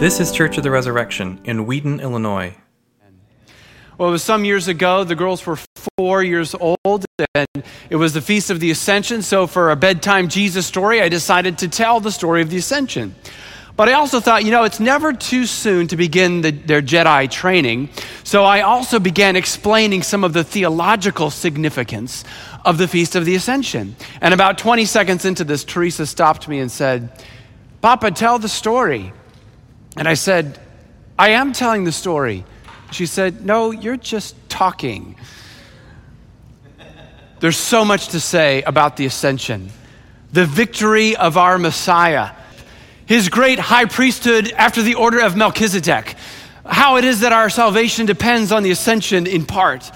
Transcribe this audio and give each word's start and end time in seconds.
This 0.00 0.18
is 0.18 0.32
Church 0.32 0.56
of 0.56 0.62
the 0.62 0.70
Resurrection 0.70 1.38
in 1.44 1.66
Wheaton, 1.66 2.00
Illinois. 2.00 2.56
Well, 3.98 4.08
it 4.08 4.12
was 4.12 4.22
some 4.22 4.46
years 4.46 4.66
ago. 4.66 5.04
The 5.04 5.14
girls 5.14 5.44
were 5.44 5.58
four 5.98 6.22
years 6.22 6.54
old, 6.54 7.04
and 7.34 7.46
it 7.90 7.96
was 7.96 8.14
the 8.14 8.22
Feast 8.22 8.48
of 8.48 8.60
the 8.60 8.70
Ascension. 8.70 9.20
So, 9.20 9.46
for 9.46 9.70
a 9.70 9.76
bedtime 9.76 10.28
Jesus 10.28 10.66
story, 10.66 11.02
I 11.02 11.10
decided 11.10 11.58
to 11.58 11.68
tell 11.68 12.00
the 12.00 12.10
story 12.10 12.40
of 12.40 12.48
the 12.48 12.56
Ascension. 12.56 13.14
But 13.76 13.90
I 13.90 13.92
also 13.92 14.20
thought, 14.20 14.42
you 14.42 14.50
know, 14.50 14.64
it's 14.64 14.80
never 14.80 15.12
too 15.12 15.44
soon 15.44 15.86
to 15.88 15.98
begin 15.98 16.40
the, 16.40 16.52
their 16.52 16.80
Jedi 16.80 17.30
training. 17.30 17.90
So 18.24 18.44
I 18.44 18.62
also 18.62 19.00
began 19.00 19.36
explaining 19.36 20.02
some 20.02 20.24
of 20.24 20.32
the 20.32 20.44
theological 20.44 21.30
significance 21.30 22.24
of 22.64 22.78
the 22.78 22.88
Feast 22.88 23.16
of 23.16 23.26
the 23.26 23.34
Ascension. 23.34 23.96
And 24.22 24.32
about 24.32 24.56
20 24.56 24.86
seconds 24.86 25.26
into 25.26 25.44
this, 25.44 25.62
Teresa 25.62 26.06
stopped 26.06 26.48
me 26.48 26.58
and 26.58 26.72
said, 26.72 27.22
Papa, 27.82 28.12
tell 28.12 28.38
the 28.38 28.48
story. 28.48 29.12
And 29.96 30.08
I 30.08 30.14
said, 30.14 30.58
I 31.18 31.30
am 31.30 31.52
telling 31.52 31.84
the 31.84 31.92
story. 31.92 32.44
She 32.92 33.06
said, 33.06 33.44
No, 33.44 33.70
you're 33.70 33.96
just 33.96 34.34
talking. 34.48 35.16
There's 37.40 37.56
so 37.56 37.84
much 37.84 38.08
to 38.08 38.20
say 38.20 38.62
about 38.62 38.96
the 38.96 39.06
ascension, 39.06 39.70
the 40.32 40.44
victory 40.44 41.16
of 41.16 41.36
our 41.38 41.58
Messiah, 41.58 42.30
his 43.06 43.28
great 43.28 43.58
high 43.58 43.86
priesthood 43.86 44.52
after 44.52 44.82
the 44.82 44.94
order 44.94 45.20
of 45.20 45.36
Melchizedek, 45.36 46.16
how 46.66 46.96
it 46.96 47.04
is 47.04 47.20
that 47.20 47.32
our 47.32 47.48
salvation 47.48 48.06
depends 48.06 48.52
on 48.52 48.62
the 48.62 48.70
ascension 48.70 49.26
in 49.26 49.46
part, 49.46 49.90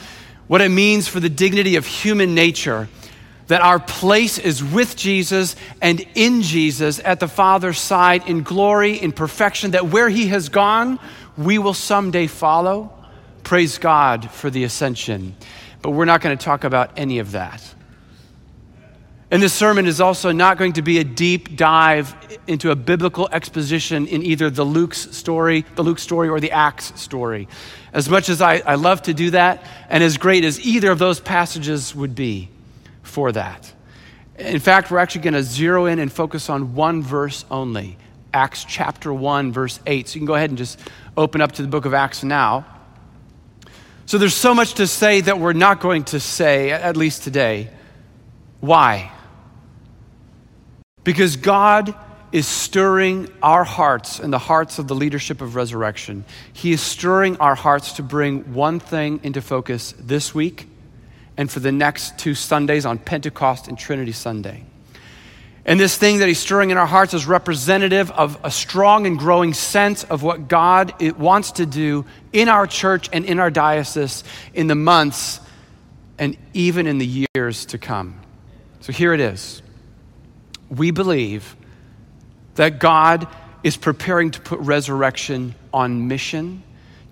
what 0.46 0.62
it 0.62 0.70
means 0.70 1.06
for 1.06 1.20
the 1.20 1.28
dignity 1.28 1.76
of 1.76 1.86
human 1.86 2.34
nature 2.34 2.88
that 3.46 3.60
our 3.60 3.78
place 3.78 4.38
is 4.38 4.64
with 4.64 4.96
Jesus 4.96 5.56
and 5.82 6.05
in 6.14 6.42
Jesus 6.42 7.00
at 7.05 7.20
the 7.20 7.28
Father's 7.28 7.78
side 7.78 8.27
in 8.27 8.42
glory, 8.42 8.96
in 8.96 9.12
perfection, 9.12 9.72
that 9.72 9.88
where 9.88 10.08
He 10.08 10.28
has 10.28 10.48
gone, 10.48 10.98
we 11.36 11.58
will 11.58 11.74
someday 11.74 12.27
follow. 12.27 12.92
Praise 13.42 13.78
God 13.78 14.30
for 14.30 14.48
the 14.50 14.64
ascension. 14.64 15.36
But 15.82 15.91
we're 15.91 16.06
not 16.06 16.22
going 16.22 16.36
to 16.36 16.42
talk 16.42 16.64
about 16.64 16.92
any 16.96 17.19
of 17.19 17.32
that. 17.32 17.74
And 19.30 19.42
this 19.42 19.52
sermon 19.52 19.86
is 19.86 20.00
also 20.00 20.32
not 20.32 20.58
going 20.58 20.74
to 20.74 20.82
be 20.82 20.98
a 20.98 21.04
deep 21.04 21.56
dive 21.56 22.14
into 22.47 22.70
a 22.70 22.76
biblical 22.76 23.28
exposition 23.32 24.06
in 24.06 24.22
either 24.22 24.48
the 24.48 24.64
Luke's 24.64 25.10
story, 25.16 25.64
the 25.74 25.82
Luke 25.82 25.98
story, 25.98 26.28
or 26.28 26.41
the 26.41 26.52
Acts 26.52 26.98
story. 27.00 27.48
As 27.92 28.08
much 28.08 28.28
as 28.28 28.41
I, 28.41 28.62
I 28.64 28.76
love 28.76 29.02
to 29.02 29.14
do 29.14 29.30
that, 29.30 29.64
and 29.88 30.04
as 30.04 30.19
great 30.19 30.44
as 30.44 30.60
either 30.60 30.91
of 30.91 30.98
those 30.98 31.20
passages 31.20 31.94
would 31.94 32.14
be 32.14 32.48
for 33.05 33.30
that. 33.33 33.72
In 34.38 34.58
fact, 34.58 34.91
we're 34.91 34.98
actually 34.98 35.22
going 35.22 35.34
to 35.34 35.42
zero 35.42 35.86
in 35.86 36.00
and 36.00 36.12
focus 36.12 36.50
on 36.50 36.74
one 36.74 37.02
verse 37.02 37.44
only 37.50 37.97
Acts 38.33 38.64
chapter 38.64 39.14
1, 39.14 39.52
verse 39.52 39.78
8. 39.86 40.08
So 40.08 40.14
you 40.14 40.20
can 40.20 40.27
go 40.27 40.34
ahead 40.34 40.50
and 40.50 40.58
just 40.58 40.80
open 41.16 41.41
up 41.41 41.52
to 41.52 41.62
the 41.62 41.69
book 41.69 41.84
of 41.84 41.94
Acts 41.94 42.25
now. 42.25 42.66
So 44.06 44.19
there's 44.19 44.34
so 44.34 44.55
much 44.55 44.75
to 44.75 44.88
say 44.88 45.20
that 45.20 45.38
we're 45.38 45.52
not 45.52 45.80
going 45.80 46.02
to 46.05 46.19
say, 46.19 46.72
at 46.72 46.97
least 46.97 47.22
today. 47.22 47.70
Why? 48.58 49.12
Because 51.05 51.36
God 51.36 51.94
is 52.32 52.48
stirring 52.48 53.28
our 53.41 53.62
hearts 53.62 54.19
and 54.19 54.32
the 54.32 54.38
hearts 54.38 54.80
of 54.80 54.88
the 54.88 54.97
leadership 54.97 55.41
of 55.41 55.55
resurrection. 55.55 56.25
He 56.52 56.72
is 56.72 56.80
stirring 56.80 57.36
our 57.36 57.55
hearts 57.55 57.92
to 57.94 58.02
bring 58.02 58.52
one 58.52 58.80
thing 58.80 59.20
into 59.22 59.41
focus 59.41 59.94
this 59.97 60.34
week 60.34 60.66
and 61.36 61.50
for 61.50 61.60
the 61.60 61.72
next 61.72 62.18
two 62.18 62.34
Sundays 62.34 62.86
on 62.86 62.98
Pentecost 62.98 63.68
and 63.68 63.78
Trinity 63.78 64.12
Sunday. 64.12 64.64
And 65.66 65.80
this 65.80 65.96
thing 65.96 66.18
that 66.18 66.28
he's 66.28 66.38
stirring 66.38 66.70
in 66.70 66.76
our 66.76 66.86
hearts 66.86 67.14
is 67.14 67.26
representative 67.26 68.10
of 68.10 68.38
a 68.44 68.50
strong 68.50 69.06
and 69.06 69.18
growing 69.18 69.54
sense 69.54 70.04
of 70.04 70.22
what 70.22 70.47
God 70.47 70.94
wants 71.19 71.53
to 71.53 71.66
do 71.66 72.04
in 72.32 72.48
our 72.48 72.66
church 72.66 73.09
and 73.12 73.25
in 73.25 73.41
our 73.41 73.50
diocese 73.50 74.25
in 74.53 74.66
the 74.66 74.75
months 74.75 75.41
and 76.19 76.36
even 76.53 76.86
in 76.86 76.98
the 76.98 77.26
years 77.34 77.66
to 77.66 77.78
come. 77.78 78.20
So 78.80 78.92
here 78.92 79.14
it 79.14 79.20
is. 79.20 79.62
We 80.69 80.91
believe 80.91 81.56
that 82.56 82.78
God 82.78 83.26
is 83.62 83.76
preparing 83.78 84.30
to 84.32 84.41
put 84.41 84.60
resurrection 84.60 85.54
on 85.72 86.09
mission, 86.09 86.62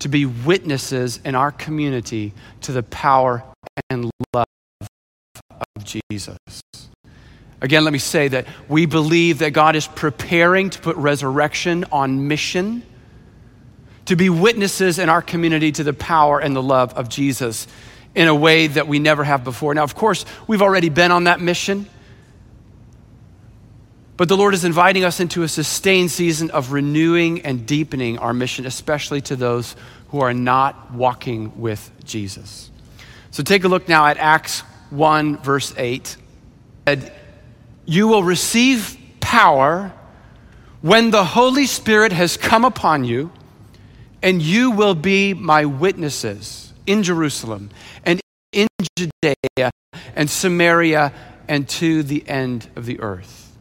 to 0.00 0.08
be 0.08 0.26
witnesses 0.26 1.20
in 1.24 1.34
our 1.34 1.50
community 1.50 2.34
to 2.60 2.72
the 2.72 2.82
power 2.82 3.42
and 3.90 4.10
love 4.34 4.46
of 5.76 5.84
Jesus. 5.84 6.38
Again, 7.60 7.84
let 7.84 7.92
me 7.92 8.00
say 8.00 8.28
that 8.28 8.46
we 8.68 8.86
believe 8.86 9.38
that 9.38 9.50
God 9.50 9.76
is 9.76 9.86
preparing 9.86 10.70
to 10.70 10.80
put 10.80 10.96
resurrection 10.96 11.84
on 11.92 12.26
mission, 12.26 12.82
to 14.06 14.16
be 14.16 14.28
witnesses 14.28 14.98
in 14.98 15.08
our 15.08 15.22
community 15.22 15.70
to 15.70 15.84
the 15.84 15.92
power 15.92 16.40
and 16.40 16.56
the 16.56 16.62
love 16.62 16.92
of 16.94 17.08
Jesus 17.08 17.68
in 18.16 18.26
a 18.26 18.34
way 18.34 18.66
that 18.66 18.88
we 18.88 18.98
never 18.98 19.22
have 19.22 19.44
before. 19.44 19.72
Now, 19.74 19.84
of 19.84 19.94
course, 19.94 20.24
we've 20.48 20.60
already 20.60 20.88
been 20.88 21.12
on 21.12 21.24
that 21.24 21.40
mission, 21.40 21.86
but 24.16 24.28
the 24.28 24.36
Lord 24.36 24.54
is 24.54 24.64
inviting 24.64 25.04
us 25.04 25.20
into 25.20 25.44
a 25.44 25.48
sustained 25.48 26.10
season 26.10 26.50
of 26.50 26.72
renewing 26.72 27.42
and 27.42 27.64
deepening 27.64 28.18
our 28.18 28.34
mission, 28.34 28.66
especially 28.66 29.20
to 29.22 29.36
those 29.36 29.76
who 30.08 30.18
are 30.18 30.34
not 30.34 30.92
walking 30.92 31.60
with 31.60 31.92
Jesus. 32.04 32.72
So 33.32 33.43
take 33.43 33.65
a 33.65 33.69
look 33.69 33.88
now 33.88 34.06
at 34.06 34.19
Acts 34.19 34.60
1, 34.91 35.38
verse 35.38 35.72
8. 35.76 36.16
Said, 36.87 37.12
You 37.87 38.06
will 38.06 38.22
receive 38.22 38.97
power 39.20 39.91
when 40.82 41.10
the 41.10 41.25
Holy 41.25 41.65
Spirit 41.65 42.12
has 42.12 42.37
come 42.37 42.65
upon 42.65 43.04
you, 43.04 43.32
and 44.22 44.42
you 44.42 44.71
will 44.71 44.94
be 44.94 45.32
my 45.32 45.65
witnesses 45.65 46.75
in 46.87 47.03
Jerusalem 47.03 47.71
and 48.04 48.21
in 48.53 48.69
Judea 48.98 49.71
and 50.15 50.28
Samaria 50.28 51.15
and 51.48 51.66
to 51.71 52.03
the 52.03 52.28
end 52.28 52.69
of 52.76 52.84
the 52.84 53.00
earth. 53.00 53.56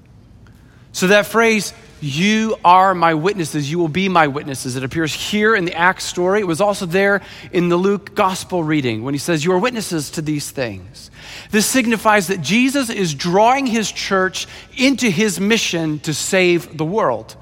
So 0.92 1.08
that 1.08 1.26
phrase, 1.26 1.74
you 2.02 2.58
are 2.66 2.96
my 2.96 3.14
witnesses, 3.14 3.70
you 3.70 3.78
will 3.78 3.88
be 3.88 4.10
my 4.10 4.28
witnesses. 4.28 4.76
It 4.76 4.84
appears 4.84 5.14
here 5.14 5.56
in 5.56 5.66
the 5.66 5.76
Acts 5.76 6.04
story. 6.04 6.42
It 6.42 6.48
was 6.48 6.60
also 6.60 6.88
there 6.88 7.22
in 7.52 7.70
the 7.70 7.78
Luke 7.78 8.16
gospel 8.16 8.64
reading 8.64 9.04
when 9.04 9.14
he 9.14 9.20
says, 9.20 9.46
You 9.46 9.54
are 9.54 9.60
witnesses 9.60 10.10
to 10.12 10.22
these 10.22 10.50
things. 10.50 11.12
This 11.52 11.68
signifies 11.68 12.28
that 12.28 12.42
Jesus 12.42 12.90
is 12.90 13.14
drawing 13.14 13.68
his 13.68 13.92
church 13.92 14.48
into 14.76 15.10
his 15.10 15.40
mission 15.40 16.00
to 16.00 16.14
save 16.14 16.76
the 16.76 16.86
world. 16.86 17.36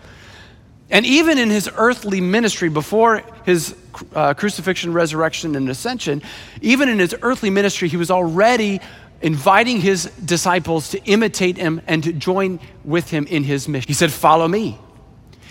And 0.90 1.06
even 1.06 1.38
in 1.38 1.50
his 1.50 1.70
earthly 1.76 2.20
ministry, 2.20 2.68
before 2.68 3.24
his 3.46 3.76
uh, 4.14 4.34
crucifixion, 4.34 4.92
resurrection, 4.92 5.56
and 5.56 5.70
ascension, 5.70 6.22
even 6.62 6.90
in 6.90 7.00
his 7.00 7.16
earthly 7.22 7.50
ministry, 7.50 7.88
he 7.88 7.98
was 7.98 8.12
already 8.12 8.82
inviting 9.22 9.82
his 9.82 10.06
disciples 10.24 10.90
to 10.90 11.04
imitate 11.04 11.58
him 11.58 11.82
and 11.88 12.04
to 12.04 12.14
join 12.14 12.60
with 12.84 13.10
him 13.10 13.28
in 13.28 13.44
his 13.44 13.68
mission. 13.68 13.88
He 13.88 13.94
said, 13.94 14.12
Follow 14.12 14.48
me. 14.48 14.78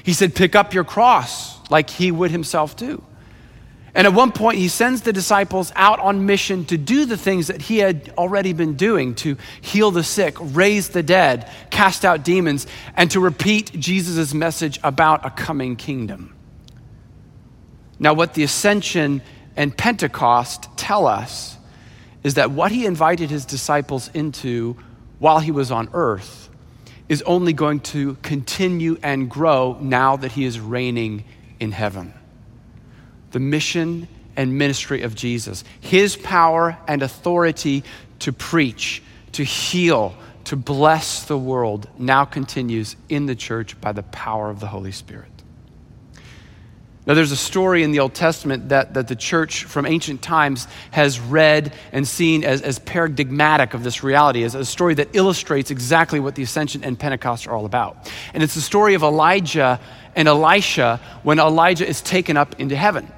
He 0.02 0.12
said, 0.12 0.34
Pick 0.34 0.54
up 0.54 0.74
your 0.74 0.84
cross 0.84 1.58
like 1.70 1.90
he 1.90 2.10
would 2.10 2.30
himself 2.30 2.76
do. 2.76 3.02
And 3.94 4.06
at 4.06 4.12
one 4.12 4.32
point, 4.32 4.58
he 4.58 4.68
sends 4.68 5.02
the 5.02 5.12
disciples 5.12 5.72
out 5.74 5.98
on 5.98 6.24
mission 6.24 6.64
to 6.66 6.78
do 6.78 7.04
the 7.04 7.16
things 7.16 7.48
that 7.48 7.62
he 7.62 7.78
had 7.78 8.12
already 8.16 8.52
been 8.52 8.74
doing 8.74 9.14
to 9.16 9.36
heal 9.60 9.90
the 9.90 10.04
sick, 10.04 10.36
raise 10.40 10.90
the 10.90 11.02
dead, 11.02 11.50
cast 11.70 12.04
out 12.04 12.22
demons, 12.22 12.66
and 12.94 13.10
to 13.10 13.20
repeat 13.20 13.72
Jesus' 13.72 14.32
message 14.32 14.78
about 14.84 15.26
a 15.26 15.30
coming 15.30 15.74
kingdom. 15.74 16.34
Now, 17.98 18.14
what 18.14 18.34
the 18.34 18.44
ascension 18.44 19.20
and 19.56 19.76
Pentecost 19.76 20.68
tell 20.76 21.06
us 21.06 21.57
is 22.24 22.34
that 22.34 22.50
what 22.50 22.72
he 22.72 22.86
invited 22.86 23.30
his 23.30 23.44
disciples 23.44 24.10
into 24.14 24.76
while 25.18 25.38
he 25.38 25.50
was 25.50 25.70
on 25.70 25.88
earth 25.92 26.48
is 27.08 27.22
only 27.22 27.52
going 27.52 27.80
to 27.80 28.14
continue 28.16 28.98
and 29.02 29.30
grow 29.30 29.78
now 29.80 30.16
that 30.16 30.32
he 30.32 30.44
is 30.44 30.60
reigning 30.60 31.24
in 31.58 31.72
heaven. 31.72 32.12
The 33.30 33.40
mission 33.40 34.08
and 34.36 34.56
ministry 34.56 35.02
of 35.02 35.14
Jesus, 35.14 35.64
his 35.80 36.16
power 36.16 36.76
and 36.86 37.02
authority 37.02 37.82
to 38.20 38.32
preach, 38.32 39.02
to 39.32 39.42
heal, 39.42 40.14
to 40.44 40.56
bless 40.56 41.24
the 41.24 41.38
world 41.38 41.88
now 41.98 42.24
continues 42.24 42.96
in 43.08 43.26
the 43.26 43.34
church 43.34 43.80
by 43.80 43.92
the 43.92 44.02
power 44.02 44.50
of 44.50 44.60
the 44.60 44.66
Holy 44.66 44.92
Spirit. 44.92 45.30
Now, 47.08 47.14
there's 47.14 47.32
a 47.32 47.36
story 47.36 47.84
in 47.84 47.90
the 47.90 48.00
Old 48.00 48.12
Testament 48.12 48.68
that, 48.68 48.92
that 48.92 49.08
the 49.08 49.16
church 49.16 49.64
from 49.64 49.86
ancient 49.86 50.20
times 50.20 50.68
has 50.90 51.18
read 51.18 51.72
and 51.90 52.06
seen 52.06 52.44
as, 52.44 52.60
as 52.60 52.78
paradigmatic 52.78 53.72
of 53.72 53.82
this 53.82 54.04
reality, 54.04 54.42
as 54.42 54.54
a 54.54 54.62
story 54.62 54.92
that 54.92 55.08
illustrates 55.14 55.70
exactly 55.70 56.20
what 56.20 56.34
the 56.34 56.42
ascension 56.42 56.84
and 56.84 56.98
Pentecost 56.98 57.46
are 57.46 57.52
all 57.52 57.64
about. 57.64 58.12
And 58.34 58.42
it's 58.42 58.54
the 58.54 58.60
story 58.60 58.92
of 58.92 59.02
Elijah 59.02 59.80
and 60.16 60.28
Elisha 60.28 61.00
when 61.22 61.38
Elijah 61.38 61.88
is 61.88 62.02
taken 62.02 62.36
up 62.36 62.60
into 62.60 62.76
heaven. 62.76 63.10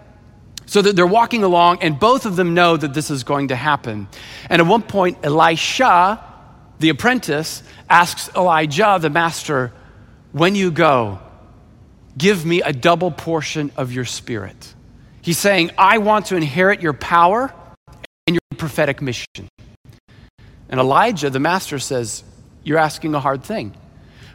So 0.66 0.82
that 0.82 0.94
they're 0.94 1.04
walking 1.04 1.42
along, 1.42 1.82
and 1.82 1.98
both 1.98 2.26
of 2.26 2.36
them 2.36 2.54
know 2.54 2.76
that 2.76 2.94
this 2.94 3.10
is 3.10 3.24
going 3.24 3.48
to 3.48 3.56
happen. 3.56 4.06
And 4.48 4.62
at 4.62 4.68
one 4.68 4.82
point, 4.82 5.18
Elisha, 5.24 6.24
the 6.78 6.90
apprentice, 6.90 7.64
asks 7.88 8.30
Elijah, 8.36 8.98
the 9.00 9.10
master, 9.10 9.72
When 10.30 10.54
you 10.54 10.70
go, 10.70 11.18
Give 12.16 12.44
me 12.44 12.62
a 12.62 12.72
double 12.72 13.10
portion 13.10 13.70
of 13.76 13.92
your 13.92 14.04
spirit. 14.04 14.74
He's 15.22 15.38
saying, 15.38 15.70
I 15.76 15.98
want 15.98 16.26
to 16.26 16.36
inherit 16.36 16.80
your 16.80 16.92
power 16.92 17.52
and 18.26 18.34
your 18.34 18.58
prophetic 18.58 19.02
mission. 19.02 19.48
And 20.68 20.80
Elijah, 20.80 21.30
the 21.30 21.40
master, 21.40 21.78
says, 21.78 22.22
You're 22.64 22.78
asking 22.78 23.14
a 23.14 23.20
hard 23.20 23.42
thing. 23.42 23.74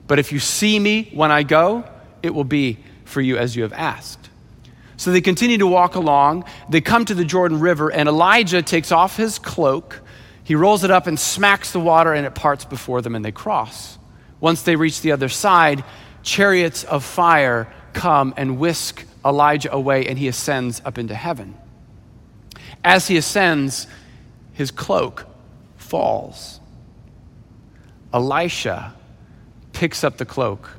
But 0.08 0.20
if 0.20 0.32
you 0.32 0.40
see 0.40 0.80
me 0.80 1.10
when 1.14 1.32
I 1.32 1.44
go, 1.44 1.90
it 2.22 2.34
will 2.34 2.44
be 2.44 2.78
for 3.06 3.22
you 3.22 3.38
as 3.38 3.56
you 3.56 3.64
have 3.64 3.74
asked. 3.74 4.30
So 4.98 5.12
they 5.12 5.22
continue 5.22 5.58
to 5.58 5.68
walk 5.68 5.96
along. 5.96 6.46
They 6.70 6.82
come 6.82 7.06
to 7.06 7.14
the 7.14 7.26
Jordan 7.26 7.60
River, 7.60 7.92
and 7.92 8.08
Elijah 8.08 8.62
takes 8.62 8.92
off 8.92 9.18
his 9.18 9.40
cloak. 9.40 10.02
He 10.44 10.56
rolls 10.56 10.84
it 10.84 10.92
up 10.92 11.08
and 11.08 11.20
smacks 11.20 11.72
the 11.72 11.80
water, 11.80 12.14
and 12.14 12.26
it 12.26 12.36
parts 12.36 12.66
before 12.66 13.02
them, 13.02 13.16
and 13.16 13.26
they 13.26 13.32
cross. 13.32 13.98
Once 14.40 14.62
they 14.62 14.76
reach 14.76 15.02
the 15.02 15.12
other 15.12 15.30
side, 15.30 15.84
chariots 16.26 16.84
of 16.84 17.06
fire 17.06 17.72
come 17.94 18.34
and 18.36 18.60
whisk 18.60 19.06
Elijah 19.24 19.72
away, 19.72 20.06
and 20.08 20.20
he 20.20 20.28
ascends 20.28 20.82
up 20.84 20.98
into 20.98 21.16
heaven. 21.16 21.56
As 22.84 23.08
he 23.08 23.16
ascends, 23.16 23.88
his 24.54 24.72
cloak 24.72 25.26
falls. 25.78 26.60
Elisha 28.14 28.94
picks 29.72 30.04
up 30.04 30.18
the 30.18 30.26
cloak, 30.26 30.70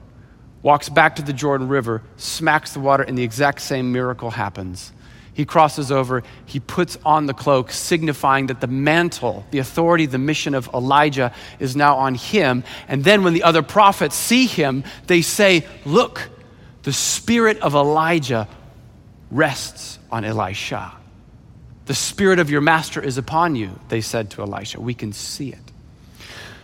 walks 0.63 0.89
back 0.89 1.17
to 1.17 1.23
the 1.23 1.33
Jordan 1.33 1.69
River, 1.69 2.03
smacks 2.17 2.73
the 2.73 2.81
water, 2.81 3.03
and 3.03 3.17
the 3.17 3.23
exact 3.23 3.61
same 3.61 3.93
miracle 3.93 4.31
happens. 4.31 4.93
He 5.37 5.45
crosses 5.45 5.93
over, 5.93 6.23
he 6.47 6.61
puts 6.61 6.97
on 7.05 7.27
the 7.27 7.35
cloak, 7.35 7.71
signifying 7.71 8.47
that 8.47 8.63
the 8.63 8.67
mantle, 8.67 9.45
the 9.51 9.59
authority, 9.59 10.07
the 10.07 10.17
mission 10.17 10.55
of 10.55 10.67
Elijah 10.73 11.31
is 11.59 11.77
now 11.77 11.97
on 11.97 12.15
him. 12.15 12.65
And 12.89 13.05
then 13.05 13.23
when 13.23 13.35
the 13.35 13.43
other 13.43 13.63
prophets 13.63 14.17
see 14.17 14.47
him, 14.47 14.83
they 15.09 15.21
say, 15.21 15.67
Look, 15.85 16.31
the 16.85 16.93
spirit 16.95 17.59
of 17.59 17.75
Elijah 17.75 18.49
rests 19.31 19.99
on 20.11 20.25
Elisha. 20.25 20.97
The 21.85 21.95
spirit 21.95 22.39
of 22.39 22.49
your 22.49 22.63
master 22.63 23.03
is 23.03 23.19
upon 23.19 23.57
you, 23.57 23.79
they 23.89 24.01
said 24.01 24.31
to 24.31 24.43
Elisha. 24.43 24.81
We 24.81 24.95
can 24.95 25.13
see 25.13 25.51
it. 25.51 25.66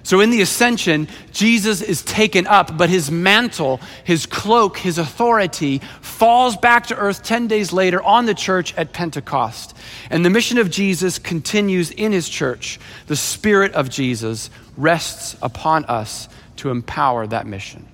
So 0.04 0.20
in 0.20 0.30
the 0.30 0.40
ascension, 0.40 1.08
Jesus 1.30 1.80
is 1.80 2.02
taken 2.02 2.46
up, 2.46 2.76
but 2.76 2.90
his 2.90 3.10
mantle, 3.10 3.80
his 4.04 4.26
cloak, 4.26 4.76
his 4.78 4.98
authority 4.98 5.78
falls 6.00 6.56
back 6.56 6.88
to 6.88 6.96
earth 6.96 7.22
10 7.22 7.46
days 7.46 7.72
later 7.72 8.02
on 8.02 8.26
the 8.26 8.34
church 8.34 8.74
at 8.76 8.92
Pentecost. 8.92 9.76
And 10.10 10.24
the 10.24 10.30
mission 10.30 10.58
of 10.58 10.70
Jesus 10.70 11.18
continues 11.18 11.90
in 11.90 12.10
his 12.10 12.28
church. 12.28 12.80
The 13.06 13.16
Spirit 13.16 13.72
of 13.74 13.90
Jesus 13.90 14.50
rests 14.76 15.36
upon 15.40 15.84
us 15.84 16.28
to 16.56 16.70
empower 16.70 17.26
that 17.28 17.46
mission. 17.46 17.88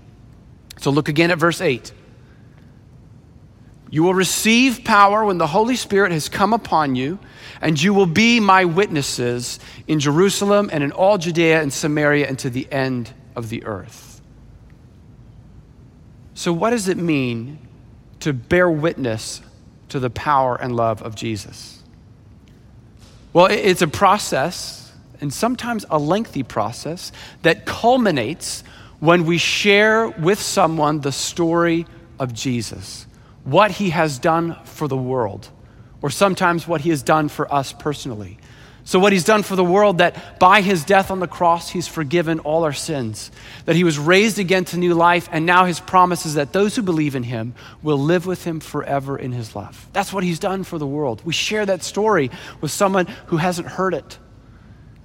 So 0.79 0.91
look 0.91 1.09
again 1.09 1.31
at 1.31 1.39
verse 1.39 1.61
8. 1.61 1.93
You 3.91 4.03
will 4.03 4.15
receive 4.15 4.85
power 4.85 5.25
when 5.25 5.39
the 5.39 5.47
Holy 5.47 5.77
Spirit 5.77 6.13
has 6.13 6.29
come 6.29 6.53
upon 6.53 6.95
you, 6.95 7.19
and 7.61 7.81
you 7.81 7.93
will 7.95 8.07
be 8.07 8.41
my 8.41 8.65
witnesses 8.65 9.59
in 9.87 10.01
Jerusalem 10.01 10.71
and 10.73 10.85
in 10.85 10.93
all 10.93 11.19
Judea 11.19 11.61
and 11.61 11.73
Samaria 11.73 12.29
and 12.29 12.39
to 12.41 12.51
the 12.51 12.71
end 12.73 13.13
of 13.35 13.49
the 13.49 13.65
earth. 13.65 14.21
So, 16.35 16.53
what 16.53 16.71
does 16.71 16.89
it 16.89 16.97
mean 16.97 17.59
to 18.21 18.33
bear 18.33 18.71
witness 18.71 19.41
to 19.89 19.99
the 19.99 20.11
power 20.11 20.57
and 20.61 20.77
love 20.77 21.03
of 21.03 21.15
Jesus? 21.15 21.83
Well, 23.33 23.47
it's 23.47 23.83
a 23.83 23.89
process, 23.89 24.93
and 25.21 25.33
sometimes 25.33 25.85
a 25.91 25.99
lengthy 25.99 26.43
process, 26.43 27.13
that 27.43 27.67
culminates 27.67 28.63
when 29.01 29.27
we 29.27 29.39
share 29.39 30.09
with 30.09 30.41
someone 30.41 31.01
the 31.01 31.13
story 31.13 31.87
of 32.19 32.33
Jesus 32.33 33.07
what 33.45 33.71
he 33.73 33.91
has 33.91 34.19
done 34.19 34.57
for 34.65 34.89
the 34.89 34.97
world, 34.97 35.49
or 36.03 36.11
sometimes 36.11 36.67
what 36.67 36.83
he 36.83 36.91
has 36.91 37.03
done 37.03 37.29
for 37.29 37.53
us 37.53 37.73
personally. 37.73 38.39
So, 38.89 38.99
what 38.99 39.13
he's 39.13 39.25
done 39.25 39.43
for 39.43 39.55
the 39.55 39.63
world, 39.63 39.99
that 39.99 40.39
by 40.39 40.63
his 40.63 40.83
death 40.83 41.11
on 41.11 41.21
the 41.21 41.29
cross, 41.29 41.69
he's 41.69 41.87
forgiven 41.87 42.39
all 42.39 42.65
our 42.65 42.73
sins, 42.73 43.31
that 43.67 43.77
he 43.77 43.85
was 43.85 43.99
raised 43.99 44.39
again 44.39 44.65
to 44.65 44.79
new 44.79 44.95
life, 44.95 45.29
and 45.31 45.45
now 45.45 45.67
his 45.67 45.79
promise 45.79 46.25
is 46.25 46.35
that 46.37 46.55
those 46.55 46.75
who 46.75 46.81
believe 46.81 47.15
in 47.15 47.23
him 47.23 47.55
will 47.83 47.99
live 47.99 48.25
with 48.25 48.45
him 48.45 48.61
forever 48.61 49.19
in 49.19 49.33
his 49.33 49.55
love. 49.55 49.87
That's 49.93 50.11
what 50.11 50.25
he's 50.25 50.39
done 50.39 50.65
for 50.65 50.79
the 50.79 50.87
world. 50.87 51.21
We 51.23 51.35
share 51.35 51.67
that 51.67 51.83
story 51.83 52.31
with 52.63 52.71
someone 52.71 53.09
who 53.27 53.37
hasn't 53.37 53.69
heard 53.69 53.93
it, 53.93 54.19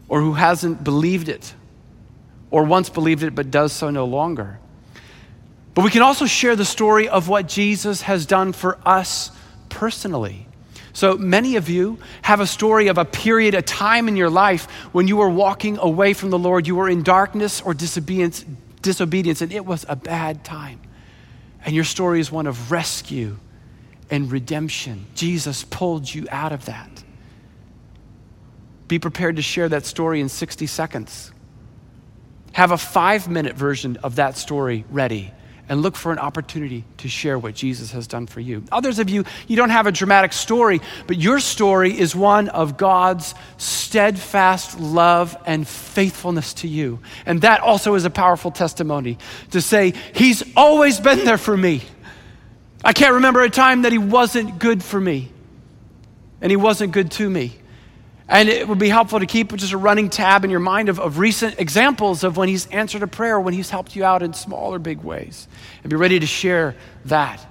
or 0.07 0.21
who 0.21 0.31
hasn't 0.31 0.81
believed 0.81 1.27
it, 1.27 1.53
or 2.51 2.63
once 2.63 2.87
believed 2.87 3.23
it 3.23 3.35
but 3.35 3.51
does 3.51 3.73
so 3.73 3.89
no 3.89 4.05
longer. 4.05 4.59
But 5.73 5.83
we 5.83 5.91
can 5.91 6.03
also 6.03 6.25
share 6.25 6.55
the 6.55 6.63
story 6.63 7.09
of 7.09 7.27
what 7.27 7.49
Jesus 7.49 8.03
has 8.03 8.25
done 8.25 8.53
for 8.53 8.77
us 8.85 9.29
personally. 9.67 10.47
So 10.93 11.17
many 11.17 11.55
of 11.55 11.69
you 11.69 11.97
have 12.21 12.39
a 12.39 12.45
story 12.45 12.87
of 12.87 12.99
a 12.99 13.05
period, 13.05 13.55
a 13.55 13.63
time 13.63 14.07
in 14.07 14.15
your 14.15 14.29
life 14.29 14.69
when 14.91 15.07
you 15.07 15.17
were 15.17 15.29
walking 15.29 15.79
away 15.79 16.13
from 16.13 16.29
the 16.29 16.37
Lord. 16.37 16.67
You 16.67 16.75
were 16.75 16.87
in 16.87 17.01
darkness 17.01 17.61
or 17.61 17.73
disobedience, 17.73 18.45
disobedience 18.81 19.41
and 19.41 19.51
it 19.51 19.65
was 19.65 19.85
a 19.89 19.95
bad 19.95 20.43
time. 20.45 20.79
And 21.65 21.73
your 21.73 21.83
story 21.83 22.19
is 22.19 22.31
one 22.31 22.45
of 22.45 22.71
rescue 22.71 23.37
and 24.11 24.31
redemption. 24.31 25.07
Jesus 25.15 25.63
pulled 25.63 26.13
you 26.13 26.27
out 26.29 26.51
of 26.51 26.65
that. 26.65 27.03
Be 28.87 28.99
prepared 28.99 29.37
to 29.37 29.41
share 29.41 29.69
that 29.69 29.85
story 29.85 30.21
in 30.21 30.29
60 30.29 30.67
seconds. 30.67 31.31
Have 32.51 32.69
a 32.69 32.77
five 32.77 33.27
minute 33.27 33.55
version 33.55 33.97
of 34.03 34.17
that 34.17 34.37
story 34.37 34.85
ready 34.91 35.31
and 35.69 35.81
look 35.81 35.95
for 35.95 36.11
an 36.11 36.19
opportunity 36.19 36.83
to 36.97 37.07
share 37.07 37.39
what 37.39 37.55
Jesus 37.55 37.91
has 37.91 38.05
done 38.05 38.27
for 38.27 38.39
you. 38.39 38.63
Others 38.71 38.99
of 38.99 39.09
you, 39.09 39.23
you 39.47 39.55
don't 39.55 39.69
have 39.69 39.87
a 39.87 39.91
dramatic 39.91 40.33
story, 40.33 40.81
but 41.07 41.17
your 41.17 41.39
story 41.39 41.97
is 41.97 42.15
one 42.15 42.49
of 42.49 42.77
God's 42.77 43.33
steadfast 43.57 44.79
love 44.79 45.37
and 45.45 45.67
faithfulness 45.67 46.53
to 46.55 46.67
you. 46.67 46.99
And 47.25 47.41
that 47.41 47.61
also 47.61 47.95
is 47.95 48.03
a 48.05 48.09
powerful 48.09 48.51
testimony 48.51 49.17
to 49.51 49.61
say, 49.61 49.93
He's 50.13 50.43
always 50.55 50.99
been 50.99 51.23
there 51.23 51.37
for 51.37 51.55
me. 51.55 51.81
I 52.83 52.91
can't 52.91 53.13
remember 53.13 53.41
a 53.41 53.49
time 53.49 53.83
that 53.83 53.91
He 53.93 53.97
wasn't 53.97 54.59
good 54.59 54.83
for 54.83 54.99
me 54.99 55.31
and 56.41 56.51
He 56.51 56.57
wasn't 56.57 56.91
good 56.91 57.11
to 57.11 57.29
me. 57.29 57.53
And 58.27 58.47
it 58.47 58.67
would 58.67 58.79
be 58.79 58.89
helpful 58.89 59.19
to 59.19 59.25
keep 59.25 59.53
just 59.53 59.73
a 59.73 59.77
running 59.77 60.09
tab 60.09 60.45
in 60.45 60.49
your 60.49 60.61
mind 60.61 60.89
of, 60.89 60.99
of 60.99 61.19
recent 61.19 61.59
examples 61.59 62.23
of 62.23 62.37
when 62.37 62.47
he's 62.47 62.67
answered 62.67 63.03
a 63.03 63.07
prayer, 63.07 63.39
when 63.39 63.53
he's 63.53 63.69
helped 63.69 63.95
you 63.95 64.05
out 64.05 64.23
in 64.23 64.33
small 64.33 64.73
or 64.73 64.79
big 64.79 65.01
ways. 65.01 65.47
And 65.83 65.89
be 65.89 65.95
ready 65.97 66.19
to 66.19 66.25
share 66.25 66.75
that. 67.05 67.45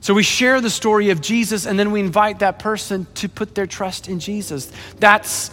So 0.00 0.14
we 0.14 0.22
share 0.22 0.60
the 0.60 0.70
story 0.70 1.10
of 1.10 1.20
Jesus 1.20 1.66
and 1.66 1.78
then 1.78 1.90
we 1.92 2.00
invite 2.00 2.40
that 2.40 2.58
person 2.58 3.06
to 3.14 3.28
put 3.28 3.54
their 3.54 3.66
trust 3.66 4.08
in 4.08 4.20
Jesus. 4.20 4.70
That's 4.98 5.50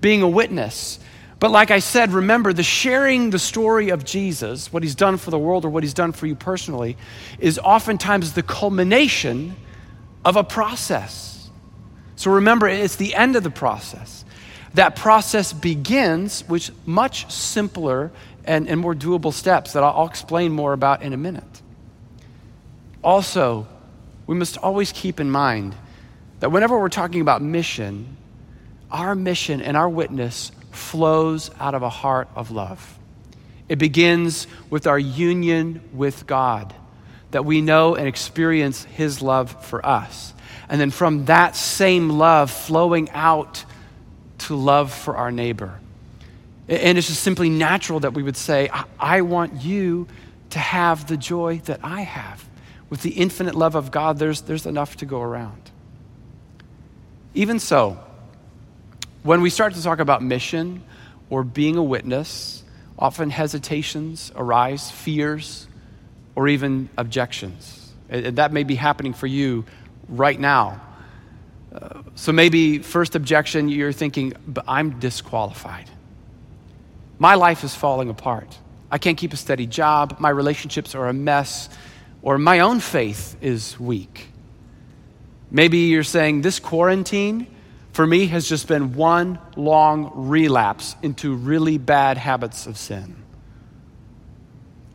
being 0.00 0.22
a 0.22 0.28
witness. 0.28 0.98
But 1.40 1.50
like 1.50 1.70
I 1.70 1.78
said, 1.78 2.12
remember 2.12 2.52
the 2.52 2.62
sharing 2.62 3.30
the 3.30 3.38
story 3.38 3.88
of 3.88 4.04
Jesus, 4.04 4.72
what 4.72 4.82
he's 4.82 4.94
done 4.94 5.16
for 5.16 5.30
the 5.30 5.38
world 5.38 5.64
or 5.64 5.70
what 5.70 5.82
he's 5.82 5.94
done 5.94 6.12
for 6.12 6.26
you 6.26 6.34
personally, 6.34 6.96
is 7.38 7.58
oftentimes 7.58 8.34
the 8.34 8.42
culmination 8.42 9.56
of 10.24 10.36
a 10.36 10.44
process. 10.44 11.39
So 12.20 12.32
remember, 12.32 12.68
it's 12.68 12.96
the 12.96 13.14
end 13.14 13.34
of 13.36 13.44
the 13.44 13.50
process. 13.50 14.26
That 14.74 14.94
process 14.94 15.54
begins 15.54 16.46
with 16.46 16.70
much 16.86 17.32
simpler 17.32 18.10
and, 18.44 18.68
and 18.68 18.78
more 18.78 18.94
doable 18.94 19.32
steps 19.32 19.72
that 19.72 19.82
I'll, 19.82 20.00
I'll 20.00 20.06
explain 20.06 20.52
more 20.52 20.74
about 20.74 21.00
in 21.00 21.14
a 21.14 21.16
minute. 21.16 21.62
Also, 23.02 23.66
we 24.26 24.34
must 24.34 24.58
always 24.58 24.92
keep 24.92 25.18
in 25.18 25.30
mind 25.30 25.74
that 26.40 26.52
whenever 26.52 26.78
we're 26.78 26.90
talking 26.90 27.22
about 27.22 27.40
mission, 27.40 28.18
our 28.90 29.14
mission 29.14 29.62
and 29.62 29.74
our 29.74 29.88
witness 29.88 30.52
flows 30.72 31.50
out 31.58 31.74
of 31.74 31.82
a 31.82 31.88
heart 31.88 32.28
of 32.36 32.50
love. 32.50 32.98
It 33.66 33.76
begins 33.76 34.46
with 34.68 34.86
our 34.86 34.98
union 34.98 35.80
with 35.94 36.26
God, 36.26 36.74
that 37.30 37.46
we 37.46 37.62
know 37.62 37.94
and 37.94 38.06
experience 38.06 38.84
His 38.84 39.22
love 39.22 39.64
for 39.64 39.86
us. 39.86 40.34
And 40.68 40.80
then 40.80 40.90
from 40.90 41.26
that 41.26 41.56
same 41.56 42.10
love 42.10 42.50
flowing 42.50 43.10
out 43.10 43.64
to 44.38 44.54
love 44.56 44.92
for 44.92 45.16
our 45.16 45.30
neighbor. 45.30 45.80
And 46.68 46.96
it's 46.96 47.08
just 47.08 47.22
simply 47.22 47.50
natural 47.50 48.00
that 48.00 48.14
we 48.14 48.22
would 48.22 48.36
say, 48.36 48.70
I 48.98 49.22
want 49.22 49.62
you 49.62 50.06
to 50.50 50.58
have 50.58 51.06
the 51.08 51.16
joy 51.16 51.60
that 51.64 51.80
I 51.82 52.02
have. 52.02 52.48
With 52.88 53.02
the 53.02 53.10
infinite 53.10 53.54
love 53.54 53.74
of 53.74 53.90
God, 53.90 54.18
there's, 54.18 54.42
there's 54.42 54.66
enough 54.66 54.96
to 54.98 55.06
go 55.06 55.20
around. 55.20 55.70
Even 57.34 57.58
so, 57.58 57.98
when 59.22 59.40
we 59.42 59.50
start 59.50 59.74
to 59.74 59.82
talk 59.82 60.00
about 60.00 60.22
mission 60.22 60.82
or 61.28 61.44
being 61.44 61.76
a 61.76 61.82
witness, 61.82 62.64
often 62.98 63.30
hesitations 63.30 64.32
arise, 64.34 64.90
fears, 64.90 65.66
or 66.34 66.48
even 66.48 66.88
objections. 66.96 67.92
And 68.08 68.36
that 68.36 68.52
may 68.52 68.64
be 68.64 68.74
happening 68.74 69.12
for 69.12 69.26
you 69.26 69.64
right 70.10 70.38
now. 70.38 70.80
Uh, 71.72 72.02
so 72.14 72.32
maybe 72.32 72.80
first 72.80 73.14
objection, 73.14 73.68
you're 73.68 73.92
thinking, 73.92 74.34
but 74.46 74.64
I'm 74.66 74.98
disqualified. 74.98 75.88
My 77.18 77.36
life 77.36 77.64
is 77.64 77.74
falling 77.74 78.10
apart. 78.10 78.58
I 78.90 78.98
can't 78.98 79.16
keep 79.16 79.32
a 79.32 79.36
steady 79.36 79.66
job. 79.66 80.16
My 80.18 80.30
relationships 80.30 80.94
are 80.94 81.08
a 81.08 81.12
mess. 81.12 81.68
or 82.22 82.36
my 82.36 82.60
own 82.60 82.80
faith 82.80 83.36
is 83.40 83.78
weak. 83.80 84.28
Maybe 85.50 85.78
you're 85.78 86.02
saying 86.02 86.42
this 86.42 86.58
quarantine 86.58 87.46
for 87.92 88.06
me 88.06 88.26
has 88.26 88.48
just 88.48 88.68
been 88.68 88.94
one 88.94 89.38
long 89.56 90.12
relapse 90.14 90.96
into 91.02 91.34
really 91.34 91.78
bad 91.78 92.18
habits 92.18 92.66
of 92.66 92.76
sin. 92.76 93.16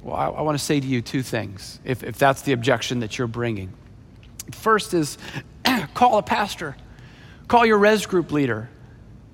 Well, 0.02 0.16
I, 0.16 0.28
I 0.28 0.42
want 0.42 0.58
to 0.58 0.64
say 0.64 0.80
to 0.80 0.86
you 0.86 1.02
two 1.02 1.24
things, 1.24 1.80
if, 1.84 2.04
if 2.04 2.18
that's 2.18 2.44
the 2.44 2.52
objection 2.54 3.00
that 3.00 3.18
you're 3.18 3.28
bringing. 3.28 3.74
First 4.52 4.94
is 4.94 5.18
call 5.94 6.18
a 6.18 6.24
pastor, 6.24 6.76
call 7.48 7.66
your 7.66 7.78
res 7.78 8.06
group 8.06 8.32
leader, 8.32 8.70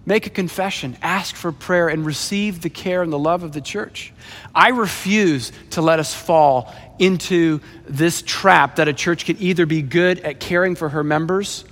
make 0.06 0.26
a 0.28 0.30
confession, 0.30 0.98
ask 1.02 1.36
for 1.36 1.52
prayer, 1.52 1.90
and 1.90 2.06
receive 2.06 2.62
the 2.62 2.70
care 2.70 3.04
and 3.04 3.12
the 3.12 3.20
love 3.20 3.44
of 3.44 3.52
the 3.52 3.62
church. 3.62 4.14
I 4.54 4.70
refuse 4.70 5.52
to 5.72 5.82
let 5.82 6.00
us 6.00 6.14
fall 6.14 6.74
into 7.00 7.60
this 7.88 8.22
trap 8.22 8.78
that 8.78 8.88
a 8.88 8.94
church 8.94 9.26
can 9.26 9.38
either 9.40 9.66
be 9.66 9.82
good 9.82 10.20
at 10.20 10.40
caring 10.40 10.76
for 10.76 10.90
her 10.90 11.04
members 11.04 11.66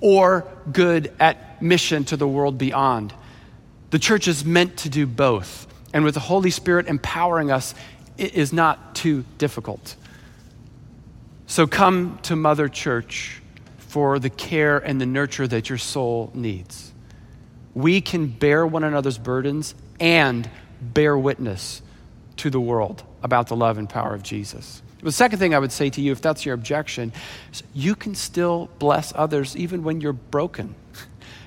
or 0.00 0.46
good 0.70 1.12
at 1.18 1.62
mission 1.62 2.04
to 2.04 2.16
the 2.16 2.28
world 2.28 2.58
beyond. 2.58 3.12
The 3.90 3.98
church 3.98 4.28
is 4.28 4.44
meant 4.44 4.78
to 4.78 4.88
do 4.88 5.06
both. 5.06 5.66
And 5.92 6.04
with 6.04 6.14
the 6.14 6.20
Holy 6.20 6.50
Spirit 6.50 6.88
empowering 6.88 7.50
us, 7.50 7.74
it 8.18 8.34
is 8.34 8.52
not 8.52 8.94
too 8.94 9.24
difficult. 9.38 9.96
So 11.46 11.66
come 11.66 12.18
to 12.22 12.36
Mother 12.36 12.68
Church 12.68 13.42
for 13.76 14.18
the 14.18 14.30
care 14.30 14.78
and 14.78 15.00
the 15.00 15.06
nurture 15.06 15.46
that 15.46 15.68
your 15.68 15.78
soul 15.78 16.30
needs. 16.34 16.92
We 17.74 18.00
can 18.00 18.26
bear 18.28 18.66
one 18.66 18.82
another's 18.82 19.18
burdens 19.18 19.74
and 20.00 20.48
bear 20.80 21.18
witness 21.18 21.82
to 22.38 22.50
the 22.50 22.60
world 22.60 23.02
about 23.22 23.48
the 23.48 23.56
love 23.56 23.78
and 23.78 23.88
power 23.88 24.14
of 24.14 24.22
Jesus. 24.22 24.82
The 25.02 25.12
second 25.12 25.38
thing 25.38 25.54
I 25.54 25.58
would 25.58 25.70
say 25.70 25.90
to 25.90 26.00
you, 26.00 26.12
if 26.12 26.22
that's 26.22 26.46
your 26.46 26.54
objection, 26.54 27.12
is 27.52 27.62
you 27.74 27.94
can 27.94 28.14
still 28.14 28.70
bless 28.78 29.12
others 29.14 29.54
even 29.54 29.84
when 29.84 30.00
you're 30.00 30.14
broken. 30.14 30.74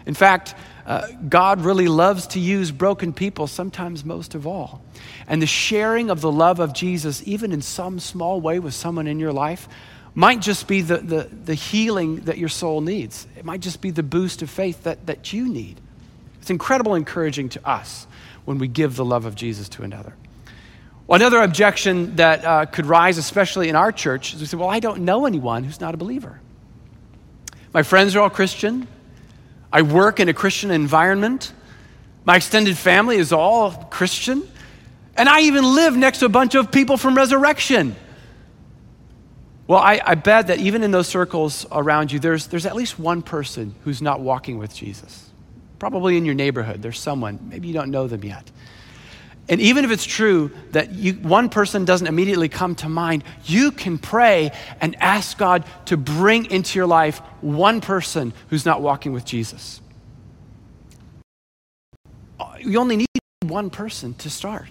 In 0.06 0.14
fact, 0.14 0.54
uh, 0.88 1.06
God 1.28 1.62
really 1.62 1.90
loves 1.90 2.28
to 2.28 2.40
use 2.40 2.72
broken 2.72 3.12
people, 3.12 3.46
sometimes 3.46 4.06
most 4.06 4.36
of 4.36 4.48
all. 4.48 4.82
And 5.28 5.42
the 5.42 5.48
sharing 5.48 6.10
of 6.10 6.22
the 6.22 6.32
love 6.32 6.62
of 6.62 6.74
Jesus, 6.74 7.22
even 7.26 7.52
in 7.52 7.62
some 7.62 8.00
small 8.00 8.40
way 8.40 8.60
with 8.60 8.74
someone 8.74 9.06
in 9.06 9.20
your 9.20 9.34
life, 9.34 9.68
might 10.16 10.40
just 10.40 10.66
be 10.66 10.82
the, 10.82 10.98
the, 11.00 11.24
the 11.24 11.54
healing 11.54 12.22
that 12.22 12.38
your 12.38 12.48
soul 12.48 12.80
needs. 12.80 13.28
It 13.38 13.44
might 13.44 13.60
just 13.60 13.82
be 13.82 13.92
the 13.92 14.02
boost 14.02 14.42
of 14.42 14.50
faith 14.50 14.84
that, 14.84 15.06
that 15.08 15.34
you 15.34 15.50
need. 15.50 15.82
It's 16.40 16.50
incredibly 16.50 16.98
encouraging 17.00 17.50
to 17.50 17.70
us 17.70 18.08
when 18.46 18.58
we 18.58 18.70
give 18.70 18.96
the 18.96 19.04
love 19.04 19.26
of 19.26 19.36
Jesus 19.36 19.68
to 19.70 19.84
another. 19.84 20.16
Well, 21.06 21.20
another 21.20 21.42
objection 21.42 22.16
that 22.16 22.46
uh, 22.46 22.66
could 22.66 22.86
rise, 22.86 23.18
especially 23.18 23.68
in 23.68 23.76
our 23.76 23.92
church, 23.92 24.34
is 24.34 24.40
we 24.40 24.46
say, 24.46 24.56
Well, 24.56 24.70
I 24.70 24.80
don't 24.80 25.02
know 25.02 25.26
anyone 25.26 25.66
who's 25.66 25.82
not 25.82 25.94
a 25.94 25.98
believer. 25.98 26.40
My 27.74 27.84
friends 27.84 28.16
are 28.16 28.22
all 28.22 28.30
Christian. 28.30 28.88
I 29.72 29.82
work 29.82 30.20
in 30.20 30.30
a 30.30 30.34
Christian 30.34 30.72
environment. 30.72 31.52
My 32.26 32.38
extended 32.38 32.78
family 32.78 33.18
is 33.18 33.32
all 33.32 33.72
Christian. 33.72 34.48
And 35.16 35.28
I 35.28 35.42
even 35.42 35.64
live 35.64 35.98
next 35.98 36.20
to 36.20 36.26
a 36.26 36.30
bunch 36.30 36.56
of 36.56 36.72
people 36.72 36.98
from 36.98 37.16
Resurrection. 37.16 37.96
Well, 39.68 39.80
I, 39.80 40.00
I, 40.04 40.16
bet 40.16 40.48
that 40.48 40.60
even 40.60 40.84
in 40.84 40.92
those 40.92 41.08
circles 41.08 41.66
around 41.72 42.12
you, 42.12 42.20
there's, 42.20 42.48
there's 42.48 42.66
at 42.66 42.76
least 42.76 42.98
one 42.98 43.22
person 43.22 43.76
who's 43.84 44.02
not 44.02 44.22
walking 44.22 44.58
with 44.58 44.74
Jesus. 44.74 45.30
Probably 45.78 46.18
in 46.18 46.24
your 46.24 46.36
neighborhood, 46.36 46.82
there's 46.82 47.00
someone. 47.00 47.40
Maybe 47.50 47.68
you 47.68 47.74
don't 47.74 47.92
know 47.92 48.08
them 48.08 48.24
yet. 48.24 48.50
And 49.50 49.62
even 49.62 49.86
if 49.86 49.92
it's 49.92 50.06
true 50.06 50.52
that 50.72 50.92
you, 50.92 51.14
one 51.14 51.50
person 51.50 51.86
doesn't 51.86 52.08
immediately 52.08 52.50
come 52.50 52.76
to 52.76 52.90
mind, 52.90 53.24
you 53.46 53.72
can 53.72 53.98
pray 53.98 54.52
and 54.82 54.96
ask 55.02 55.38
God 55.38 55.64
to 55.86 55.96
bring 55.96 56.52
into 56.52 56.78
your 56.78 56.88
life 56.88 57.20
one 57.42 57.80
person 57.80 58.34
who's 58.50 58.66
not 58.66 58.82
walking 58.82 59.14
with 59.14 59.24
Jesus. 59.24 59.80
You 62.60 62.80
only 62.80 62.98
need 62.98 63.08
one 63.44 63.70
person 63.70 64.14
to 64.16 64.30
start. 64.30 64.70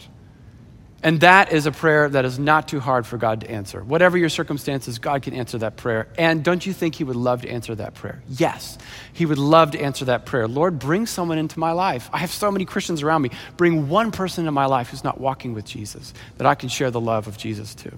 And 1.03 1.21
that 1.21 1.53
is 1.53 1.67
a 1.67 1.73
prayer 1.73 2.09
that 2.09 2.25
is 2.25 2.39
not 2.39 2.69
too 2.69 2.81
hard 2.81 3.07
for 3.07 3.19
God 3.19 3.43
to 3.43 3.51
answer. 3.51 3.85
Whatever 3.85 4.17
your 4.17 4.31
circumstances, 4.31 4.99
God 4.99 5.23
can 5.23 5.35
answer 5.35 5.59
that 5.59 5.77
prayer. 5.77 6.09
And 6.17 6.43
don't 6.43 6.65
you 6.65 6.73
think 6.73 6.95
He 6.95 7.05
would 7.05 7.17
love 7.17 7.43
to 7.43 7.49
answer 7.49 7.75
that 7.75 7.95
prayer? 7.95 8.23
Yes, 8.29 8.79
He 9.13 9.27
would 9.27 9.39
love 9.39 9.73
to 9.73 9.81
answer 9.81 10.07
that 10.07 10.25
prayer. 10.25 10.49
Lord, 10.49 10.79
bring 10.79 11.07
someone 11.07 11.39
into 11.39 11.61
my 11.61 11.73
life. 11.73 12.09
I 12.13 12.19
have 12.19 12.31
so 12.31 12.51
many 12.51 12.65
Christians 12.65 13.03
around 13.03 13.23
me. 13.23 13.31
Bring 13.57 13.89
one 13.89 14.11
person 14.11 14.43
into 14.43 14.53
my 14.53 14.67
life 14.67 14.89
who's 14.89 15.05
not 15.05 15.21
walking 15.21 15.53
with 15.53 15.67
Jesus 15.67 16.15
that 16.39 16.47
I 16.47 16.55
can 16.55 16.71
share 16.71 16.91
the 16.91 17.01
love 17.01 17.29
of 17.29 17.37
Jesus 17.37 17.75
to. 17.77 17.93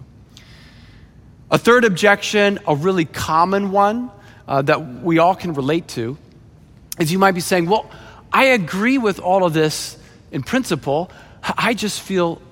A 1.50 1.56
third 1.56 1.84
objection, 1.84 2.58
a 2.66 2.74
really 2.74 3.04
common 3.04 3.70
one 3.70 4.10
uh, 4.46 4.62
that 4.62 5.02
we 5.02 5.18
all 5.18 5.34
can 5.34 5.54
relate 5.54 5.88
to, 5.88 6.18
is 6.98 7.12
you 7.12 7.18
might 7.18 7.32
be 7.32 7.40
saying, 7.40 7.66
Well, 7.66 7.88
I 8.32 8.46
agree 8.46 8.98
with 8.98 9.20
all 9.20 9.44
of 9.44 9.54
this 9.54 9.96
in 10.32 10.42
principle. 10.42 11.10
I 11.42 11.72
just 11.72 12.02
feel 12.02 12.42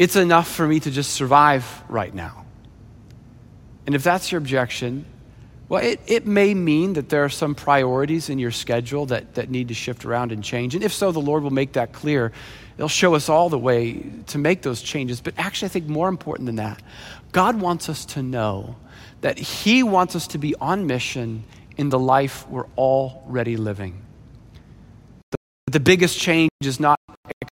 it's 0.00 0.16
enough 0.16 0.48
for 0.50 0.66
me 0.66 0.80
to 0.80 0.90
just 0.90 1.12
survive 1.12 1.82
right 1.86 2.14
now. 2.14 2.46
And 3.84 3.94
if 3.94 4.02
that's 4.02 4.32
your 4.32 4.38
objection, 4.38 5.04
well, 5.68 5.84
it, 5.84 6.00
it 6.06 6.26
may 6.26 6.54
mean 6.54 6.94
that 6.94 7.10
there 7.10 7.22
are 7.22 7.28
some 7.28 7.54
priorities 7.54 8.30
in 8.30 8.38
your 8.38 8.50
schedule 8.50 9.04
that, 9.06 9.34
that 9.34 9.50
need 9.50 9.68
to 9.68 9.74
shift 9.74 10.06
around 10.06 10.32
and 10.32 10.42
change. 10.42 10.74
And 10.74 10.82
if 10.82 10.94
so, 10.94 11.12
the 11.12 11.20
Lord 11.20 11.42
will 11.42 11.50
make 11.50 11.74
that 11.74 11.92
clear. 11.92 12.32
He'll 12.78 12.88
show 12.88 13.14
us 13.14 13.28
all 13.28 13.50
the 13.50 13.58
way 13.58 14.02
to 14.28 14.38
make 14.38 14.62
those 14.62 14.80
changes. 14.80 15.20
But 15.20 15.34
actually, 15.36 15.66
I 15.66 15.68
think 15.68 15.86
more 15.86 16.08
important 16.08 16.46
than 16.46 16.56
that, 16.56 16.80
God 17.32 17.60
wants 17.60 17.90
us 17.90 18.06
to 18.06 18.22
know 18.22 18.76
that 19.20 19.38
He 19.38 19.82
wants 19.82 20.16
us 20.16 20.28
to 20.28 20.38
be 20.38 20.54
on 20.54 20.86
mission 20.86 21.44
in 21.76 21.90
the 21.90 21.98
life 21.98 22.48
we're 22.48 22.70
already 22.78 23.58
living. 23.58 24.00
The, 25.30 25.72
the 25.72 25.80
biggest 25.80 26.18
change 26.18 26.50
is 26.62 26.80
not 26.80 26.98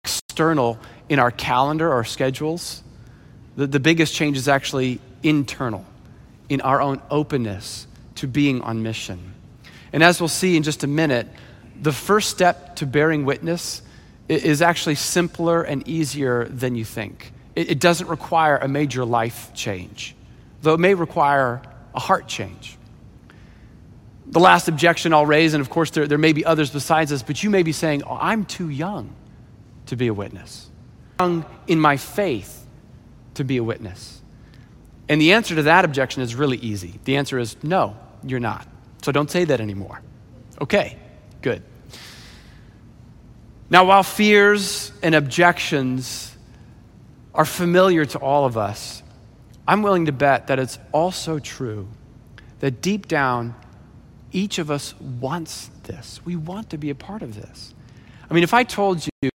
external 0.03 0.79
in 1.11 1.19
our 1.19 1.29
calendar, 1.29 1.91
our 1.91 2.05
schedules. 2.05 2.81
The, 3.57 3.67
the 3.67 3.81
biggest 3.81 4.15
change 4.15 4.37
is 4.37 4.47
actually 4.47 5.01
internal, 5.21 5.85
in 6.47 6.61
our 6.61 6.81
own 6.81 7.01
openness 7.11 7.85
to 8.15 8.27
being 8.27 8.61
on 8.61 8.81
mission. 8.81 9.33
And 9.91 10.03
as 10.03 10.21
we'll 10.21 10.29
see 10.29 10.55
in 10.55 10.63
just 10.63 10.85
a 10.85 10.87
minute, 10.87 11.27
the 11.81 11.91
first 11.91 12.29
step 12.29 12.77
to 12.77 12.85
bearing 12.85 13.25
witness 13.25 13.81
is 14.29 14.61
actually 14.61 14.95
simpler 14.95 15.63
and 15.63 15.85
easier 15.85 16.45
than 16.45 16.75
you 16.75 16.85
think. 16.85 17.33
It, 17.57 17.71
it 17.71 17.79
doesn't 17.81 18.07
require 18.07 18.55
a 18.55 18.69
major 18.69 19.03
life 19.03 19.51
change, 19.53 20.15
though 20.61 20.75
it 20.75 20.79
may 20.79 20.93
require 20.93 21.61
a 21.93 21.99
heart 21.99 22.27
change. 22.27 22.77
The 24.27 24.39
last 24.39 24.69
objection 24.69 25.13
I'll 25.13 25.25
raise, 25.25 25.53
and 25.53 25.59
of 25.59 25.69
course 25.69 25.89
there, 25.89 26.07
there 26.07 26.17
may 26.17 26.31
be 26.31 26.45
others 26.45 26.71
besides 26.71 27.11
this, 27.11 27.21
but 27.21 27.43
you 27.43 27.49
may 27.49 27.63
be 27.63 27.73
saying, 27.73 28.03
oh, 28.03 28.17
I'm 28.17 28.45
too 28.45 28.69
young 28.69 29.13
to 29.87 29.97
be 29.97 30.07
a 30.07 30.13
witness 30.13 30.70
in 31.67 31.79
my 31.79 31.97
faith 31.97 32.65
to 33.35 33.43
be 33.43 33.57
a 33.57 33.63
witness? 33.63 34.21
And 35.09 35.19
the 35.19 35.33
answer 35.33 35.55
to 35.55 35.63
that 35.63 35.83
objection 35.83 36.21
is 36.21 36.35
really 36.35 36.57
easy. 36.57 36.99
The 37.03 37.17
answer 37.17 37.37
is 37.37 37.57
no, 37.63 37.97
you're 38.23 38.39
not. 38.39 38.67
So 39.01 39.11
don't 39.11 39.29
say 39.29 39.45
that 39.45 39.59
anymore. 39.59 40.01
Okay, 40.61 40.97
good. 41.41 41.63
Now, 43.69 43.85
while 43.85 44.03
fears 44.03 44.91
and 45.01 45.15
objections 45.15 46.35
are 47.33 47.45
familiar 47.45 48.05
to 48.05 48.19
all 48.19 48.45
of 48.45 48.57
us, 48.57 49.01
I'm 49.67 49.81
willing 49.81 50.05
to 50.07 50.11
bet 50.11 50.47
that 50.47 50.59
it's 50.59 50.77
also 50.91 51.39
true 51.39 51.87
that 52.59 52.81
deep 52.81 53.07
down, 53.07 53.55
each 54.31 54.59
of 54.59 54.69
us 54.69 54.93
wants 54.99 55.69
this. 55.83 56.19
We 56.25 56.35
want 56.35 56.69
to 56.71 56.77
be 56.77 56.89
a 56.89 56.95
part 56.95 57.21
of 57.21 57.35
this. 57.35 57.73
I 58.29 58.33
mean, 58.33 58.43
if 58.43 58.53
I 58.53 58.63
told 58.63 59.05
you 59.21 59.29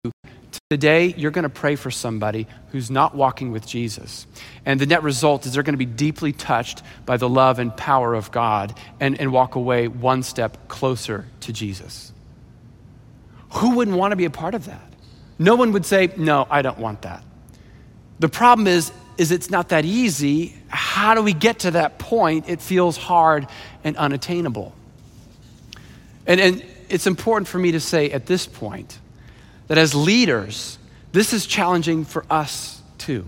Today, 0.70 1.14
you're 1.18 1.32
going 1.32 1.44
to 1.44 1.50
pray 1.50 1.76
for 1.76 1.92
somebody 1.92 2.48
who's 2.70 2.90
not 2.90 3.16
walking 3.16 3.52
with 3.52 3.66
Jesus. 3.68 4.28
And 4.66 4.80
the 4.80 4.86
net 4.86 5.04
result 5.04 5.46
is 5.46 5.54
they're 5.54 5.64
going 5.64 5.74
to 5.74 5.78
be 5.78 5.86
deeply 5.86 6.34
touched 6.34 6.82
by 7.06 7.18
the 7.18 7.30
love 7.30 7.60
and 7.60 7.76
power 7.76 8.14
of 8.14 8.32
God 8.32 8.78
and, 9.00 9.20
and 9.20 9.32
walk 9.32 9.56
away 9.56 9.88
one 9.88 10.24
step 10.24 10.68
closer 10.68 11.26
to 11.42 11.54
Jesus. 11.54 12.12
Who 13.54 13.76
wouldn't 13.76 13.98
want 13.98 14.12
to 14.12 14.16
be 14.16 14.26
a 14.26 14.30
part 14.30 14.56
of 14.56 14.66
that? 14.66 14.94
No 15.38 15.56
one 15.56 15.72
would 15.74 15.86
say, 15.86 16.12
No, 16.18 16.48
I 16.50 16.62
don't 16.62 16.80
want 16.80 17.04
that. 17.04 17.24
The 18.20 18.30
problem 18.30 18.68
is, 18.68 18.92
is 19.18 19.32
it's 19.32 19.50
not 19.50 19.70
that 19.70 19.86
easy. 19.86 20.56
How 20.70 21.14
do 21.14 21.22
we 21.22 21.34
get 21.34 21.60
to 21.60 21.72
that 21.72 22.00
point? 22.00 22.50
It 22.50 22.62
feels 22.62 22.98
hard 22.98 23.48
and 23.84 23.96
unattainable. 23.98 24.74
And, 26.26 26.40
and 26.40 26.66
it's 26.90 27.08
important 27.08 27.48
for 27.48 27.60
me 27.60 27.74
to 27.74 27.80
say 27.80 28.12
at 28.12 28.26
this 28.26 28.48
point 28.48 28.98
that 29.68 29.78
as 29.78 29.96
leaders, 29.96 30.78
this 31.12 31.34
is 31.34 31.46
challenging 31.46 32.06
for 32.06 32.26
us 32.30 32.82
too. 32.98 33.28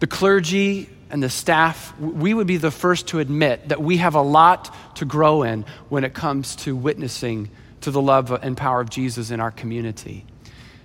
The 0.00 0.06
clergy 0.06 0.90
and 1.10 1.22
the 1.22 1.30
staff, 1.30 1.96
we 1.98 2.34
would 2.34 2.46
be 2.46 2.56
the 2.56 2.70
first 2.70 3.08
to 3.08 3.20
admit 3.20 3.68
that 3.68 3.80
we 3.80 3.98
have 3.98 4.14
a 4.14 4.22
lot 4.22 4.74
to 4.96 5.04
grow 5.04 5.42
in 5.42 5.64
when 5.88 6.04
it 6.04 6.14
comes 6.14 6.56
to 6.56 6.74
witnessing 6.74 7.50
to 7.82 7.90
the 7.90 8.00
love 8.00 8.30
and 8.32 8.56
power 8.56 8.80
of 8.80 8.90
Jesus 8.90 9.30
in 9.30 9.40
our 9.40 9.50
community. 9.50 10.26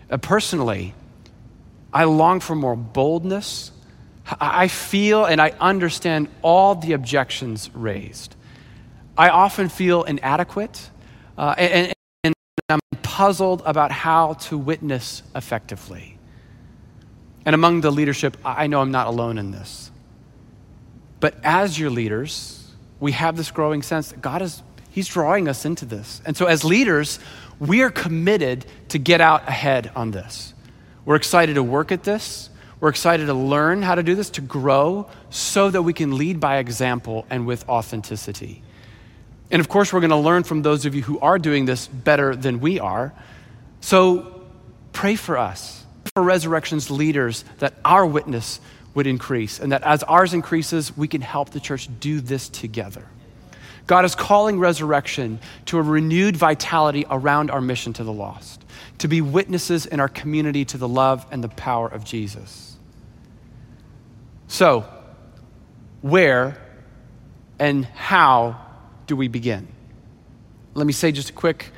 Uh, 0.09 0.17
personally, 0.17 0.93
I 1.93 2.03
long 2.03 2.39
for 2.39 2.55
more 2.55 2.75
boldness, 2.75 3.71
I 4.39 4.67
feel 4.67 5.25
and 5.25 5.41
I 5.41 5.49
understand 5.59 6.29
all 6.41 6.75
the 6.75 6.93
objections 6.93 7.69
raised. 7.73 8.35
I 9.17 9.29
often 9.29 9.67
feel 9.67 10.03
inadequate 10.03 10.89
uh, 11.37 11.55
and, 11.57 11.93
and 12.23 12.33
I'm 12.69 12.79
puzzled 13.11 13.61
about 13.65 13.91
how 13.91 14.35
to 14.35 14.57
witness 14.57 15.21
effectively. 15.35 16.17
And 17.45 17.53
among 17.53 17.81
the 17.81 17.91
leadership, 17.91 18.37
I 18.45 18.67
know 18.67 18.79
I'm 18.79 18.91
not 18.91 19.07
alone 19.07 19.37
in 19.37 19.51
this. 19.51 19.91
But 21.19 21.35
as 21.43 21.77
your 21.77 21.89
leaders, 21.89 22.71
we 23.01 23.11
have 23.11 23.35
this 23.35 23.51
growing 23.51 23.81
sense 23.81 24.11
that 24.11 24.21
God 24.21 24.41
is 24.41 24.63
He's 24.91 25.07
drawing 25.07 25.49
us 25.49 25.65
into 25.65 25.85
this. 25.85 26.21
And 26.25 26.37
so 26.37 26.45
as 26.45 26.63
leaders, 26.63 27.19
we 27.59 27.81
are 27.81 27.89
committed 27.89 28.65
to 28.89 28.97
get 28.97 29.19
out 29.19 29.47
ahead 29.47 29.91
on 29.95 30.11
this. 30.11 30.53
We're 31.03 31.15
excited 31.15 31.55
to 31.55 31.63
work 31.63 31.91
at 31.91 32.03
this. 32.03 32.49
We're 32.79 32.89
excited 32.89 33.25
to 33.25 33.33
learn 33.33 33.81
how 33.81 33.95
to 33.95 34.03
do 34.03 34.15
this, 34.15 34.29
to 34.31 34.41
grow, 34.41 35.09
so 35.29 35.69
that 35.69 35.81
we 35.81 35.93
can 35.93 36.17
lead 36.17 36.39
by 36.39 36.57
example 36.57 37.25
and 37.29 37.45
with 37.45 37.67
authenticity. 37.69 38.63
And 39.51 39.59
of 39.59 39.67
course, 39.67 39.91
we're 39.91 39.99
going 39.99 40.11
to 40.11 40.15
learn 40.15 40.43
from 40.43 40.61
those 40.61 40.85
of 40.85 40.95
you 40.95 41.01
who 41.01 41.19
are 41.19 41.37
doing 41.37 41.65
this 41.65 41.87
better 41.87 42.35
than 42.35 42.61
we 42.61 42.79
are. 42.79 43.13
So 43.81 44.41
pray 44.93 45.15
for 45.15 45.37
us, 45.37 45.85
for 46.13 46.23
Resurrection's 46.23 46.89
leaders, 46.89 47.43
that 47.59 47.73
our 47.83 48.05
witness 48.05 48.61
would 48.93 49.07
increase, 49.07 49.59
and 49.59 49.73
that 49.73 49.83
as 49.83 50.03
ours 50.03 50.33
increases, 50.33 50.95
we 50.95 51.07
can 51.07 51.21
help 51.21 51.49
the 51.49 51.59
church 51.59 51.89
do 51.99 52.21
this 52.21 52.47
together. 52.47 53.05
God 53.87 54.05
is 54.05 54.15
calling 54.15 54.57
Resurrection 54.57 55.39
to 55.65 55.77
a 55.77 55.81
renewed 55.81 56.37
vitality 56.37 57.05
around 57.09 57.51
our 57.51 57.61
mission 57.61 57.91
to 57.93 58.05
the 58.05 58.13
lost, 58.13 58.63
to 58.99 59.09
be 59.09 59.19
witnesses 59.19 59.85
in 59.85 59.99
our 59.99 60.07
community 60.07 60.63
to 60.65 60.77
the 60.77 60.87
love 60.87 61.25
and 61.29 61.43
the 61.43 61.49
power 61.49 61.89
of 61.89 62.05
Jesus. 62.05 62.77
So, 64.47 64.85
where 66.01 66.57
and 67.59 67.85
how 67.85 68.70
do 69.11 69.17
we 69.17 69.27
begin? 69.27 69.67
Let 70.73 70.87
me 70.87 70.93
say 70.93 71.11
just 71.11 71.31
a 71.31 71.33
quick 71.33 71.73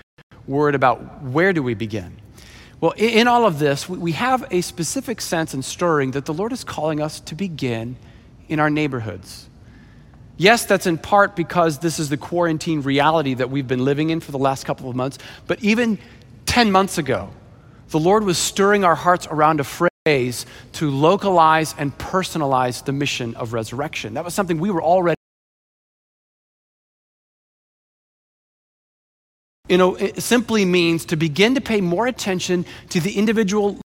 word 0.46 0.76
about 0.76 1.24
where 1.24 1.52
do 1.52 1.64
we 1.64 1.74
begin. 1.74 2.16
Well, 2.80 2.94
in 2.96 3.28
all 3.28 3.48
of 3.48 3.58
this, 3.58 3.90
we 3.90 4.12
have 4.12 4.46
a 4.52 4.62
specific 4.62 5.20
sense 5.20 5.56
and 5.56 5.66
stirring 5.66 6.12
that 6.12 6.26
the 6.26 6.34
Lord 6.34 6.54
is 6.54 6.64
calling 6.64 7.02
us 7.02 7.20
to 7.22 7.34
begin 7.34 7.96
in 8.50 8.60
our 8.60 8.70
neighborhoods. 8.70 9.50
Yes, 10.38 10.66
that's 10.66 10.86
in 10.86 11.00
part 11.00 11.36
because 11.36 11.80
this 11.80 11.98
is 11.98 12.10
the 12.10 12.18
quarantine 12.18 12.82
reality 12.82 13.34
that 13.34 13.50
we've 13.50 13.68
been 13.68 13.84
living 13.84 14.12
in 14.12 14.20
for 14.20 14.32
the 14.32 14.38
last 14.38 14.64
couple 14.64 14.88
of 14.88 14.96
months. 14.96 15.18
But 15.48 15.64
even 15.64 15.98
10 16.46 16.72
months 16.72 17.00
ago, 17.00 17.32
the 17.90 18.00
Lord 18.00 18.26
was 18.26 18.38
stirring 18.38 18.84
our 18.84 18.94
hearts 18.94 19.26
around 19.32 19.60
a 19.60 19.64
phrase 19.64 20.46
to 20.74 20.92
localize 20.92 21.74
and 21.80 21.98
personalize 21.98 22.86
the 22.86 22.92
mission 22.92 23.34
of 23.34 23.54
resurrection. 23.54 24.14
That 24.14 24.24
was 24.24 24.36
something 24.36 24.60
we 24.60 24.70
were 24.70 24.84
already. 24.84 25.18
You 29.70 29.78
know, 29.78 29.96
it 29.96 30.22
simply 30.22 30.66
means 30.66 31.06
to 31.06 31.16
begin 31.16 31.56
to 31.56 31.62
pay 31.62 31.80
more 31.80 32.06
attention 32.06 32.66
to 32.90 33.00
the 33.00 33.18
individual 33.18 33.80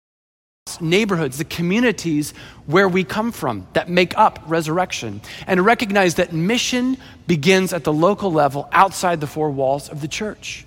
neighborhoods, 0.79 1.37
the 1.37 1.43
communities 1.43 2.33
where 2.65 2.87
we 2.87 3.03
come 3.03 3.31
from 3.33 3.67
that 3.73 3.89
make 3.89 4.17
up 4.17 4.39
resurrection, 4.47 5.21
and 5.45 5.65
recognize 5.65 6.15
that 6.15 6.31
mission 6.31 6.97
begins 7.27 7.73
at 7.73 7.83
the 7.83 7.91
local 7.91 8.31
level 8.31 8.69
outside 8.71 9.19
the 9.19 9.27
four 9.27 9.51
walls 9.51 9.89
of 9.89 9.99
the 9.99 10.07
church. 10.07 10.65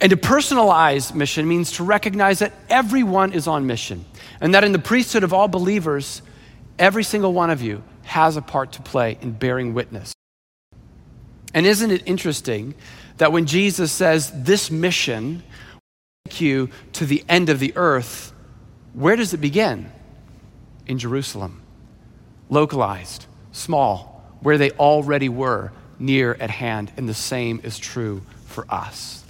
And 0.00 0.10
to 0.10 0.16
personalize 0.16 1.14
mission 1.14 1.46
means 1.46 1.72
to 1.72 1.84
recognize 1.84 2.40
that 2.40 2.52
everyone 2.68 3.32
is 3.32 3.46
on 3.46 3.66
mission 3.66 4.04
and 4.40 4.54
that 4.54 4.64
in 4.64 4.72
the 4.72 4.80
priesthood 4.80 5.22
of 5.22 5.32
all 5.32 5.46
believers, 5.46 6.20
every 6.80 7.04
single 7.04 7.32
one 7.32 7.50
of 7.50 7.62
you 7.62 7.82
has 8.02 8.36
a 8.36 8.42
part 8.42 8.72
to 8.72 8.82
play 8.82 9.18
in 9.20 9.32
bearing 9.32 9.72
witness. 9.72 10.12
And 11.54 11.64
isn't 11.64 11.92
it 11.92 12.02
interesting 12.06 12.74
that 13.18 13.32
when 13.32 13.46
Jesus 13.46 13.92
says 13.92 14.30
this 14.34 14.70
mission 14.70 15.42
will 15.72 15.80
take 16.26 16.40
you 16.40 16.70
to 16.94 17.06
the 17.06 17.24
end 17.28 17.48
of 17.48 17.60
the 17.60 17.72
earth, 17.76 18.32
where 18.92 19.16
does 19.16 19.34
it 19.34 19.38
begin? 19.38 19.90
In 20.86 20.98
Jerusalem, 20.98 21.62
localized, 22.48 23.26
small, 23.52 24.22
where 24.40 24.58
they 24.58 24.70
already 24.72 25.28
were, 25.28 25.72
near 25.98 26.34
at 26.40 26.50
hand, 26.50 26.92
and 26.96 27.08
the 27.08 27.14
same 27.14 27.60
is 27.62 27.78
true 27.78 28.22
for 28.46 28.66
us. 28.68 29.24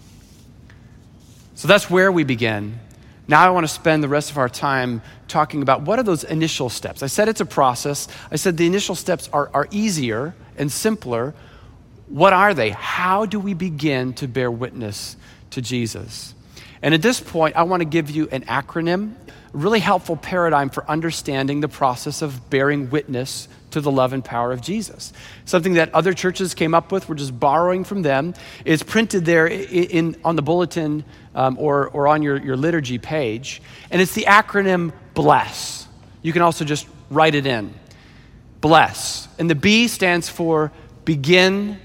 So 1.54 1.68
that's 1.68 1.88
where 1.88 2.10
we 2.10 2.24
begin. 2.24 2.78
Now 3.26 3.46
I 3.46 3.50
want 3.50 3.64
to 3.64 3.72
spend 3.72 4.02
the 4.02 4.08
rest 4.08 4.30
of 4.30 4.38
our 4.38 4.48
time 4.48 5.00
talking 5.28 5.62
about 5.62 5.82
what 5.82 5.98
are 5.98 6.02
those 6.02 6.24
initial 6.24 6.68
steps. 6.68 7.02
I 7.02 7.06
said 7.06 7.28
it's 7.28 7.40
a 7.40 7.46
process. 7.46 8.08
I 8.30 8.36
said 8.36 8.56
the 8.56 8.66
initial 8.66 8.94
steps 8.94 9.30
are, 9.32 9.50
are 9.54 9.68
easier 9.70 10.34
and 10.58 10.70
simpler. 10.70 11.34
What 12.06 12.32
are 12.32 12.54
they? 12.54 12.70
How 12.70 13.26
do 13.26 13.40
we 13.40 13.54
begin 13.54 14.12
to 14.14 14.28
bear 14.28 14.50
witness 14.50 15.16
to 15.50 15.62
Jesus? 15.62 16.34
And 16.82 16.92
at 16.92 17.00
this 17.00 17.18
point, 17.18 17.56
I 17.56 17.62
want 17.62 17.80
to 17.80 17.86
give 17.86 18.10
you 18.10 18.28
an 18.30 18.42
acronym, 18.42 19.14
a 19.28 19.56
really 19.56 19.80
helpful 19.80 20.16
paradigm 20.16 20.68
for 20.68 20.88
understanding 20.88 21.60
the 21.60 21.68
process 21.68 22.20
of 22.20 22.50
bearing 22.50 22.90
witness 22.90 23.48
to 23.70 23.80
the 23.80 23.90
love 23.90 24.12
and 24.12 24.22
power 24.22 24.52
of 24.52 24.60
Jesus. 24.60 25.12
Something 25.46 25.74
that 25.74 25.94
other 25.94 26.12
churches 26.12 26.52
came 26.52 26.74
up 26.74 26.92
with, 26.92 27.08
we're 27.08 27.14
just 27.14 27.40
borrowing 27.40 27.84
from 27.84 28.02
them. 28.02 28.34
It's 28.66 28.82
printed 28.82 29.24
there 29.24 29.46
in, 29.46 29.84
in 29.84 30.16
on 30.24 30.36
the 30.36 30.42
bulletin 30.42 31.04
um, 31.34 31.56
or, 31.58 31.88
or 31.88 32.06
on 32.06 32.22
your, 32.22 32.36
your 32.36 32.56
liturgy 32.56 32.98
page. 32.98 33.62
And 33.90 34.02
it's 34.02 34.14
the 34.14 34.24
acronym 34.24 34.92
BLESS. 35.14 35.88
You 36.20 36.32
can 36.32 36.42
also 36.42 36.64
just 36.64 36.86
write 37.10 37.34
it 37.34 37.46
in. 37.46 37.72
BLESS. 38.60 39.28
And 39.38 39.48
the 39.48 39.54
B 39.54 39.88
stands 39.88 40.28
for 40.28 40.70
begin 41.04 41.80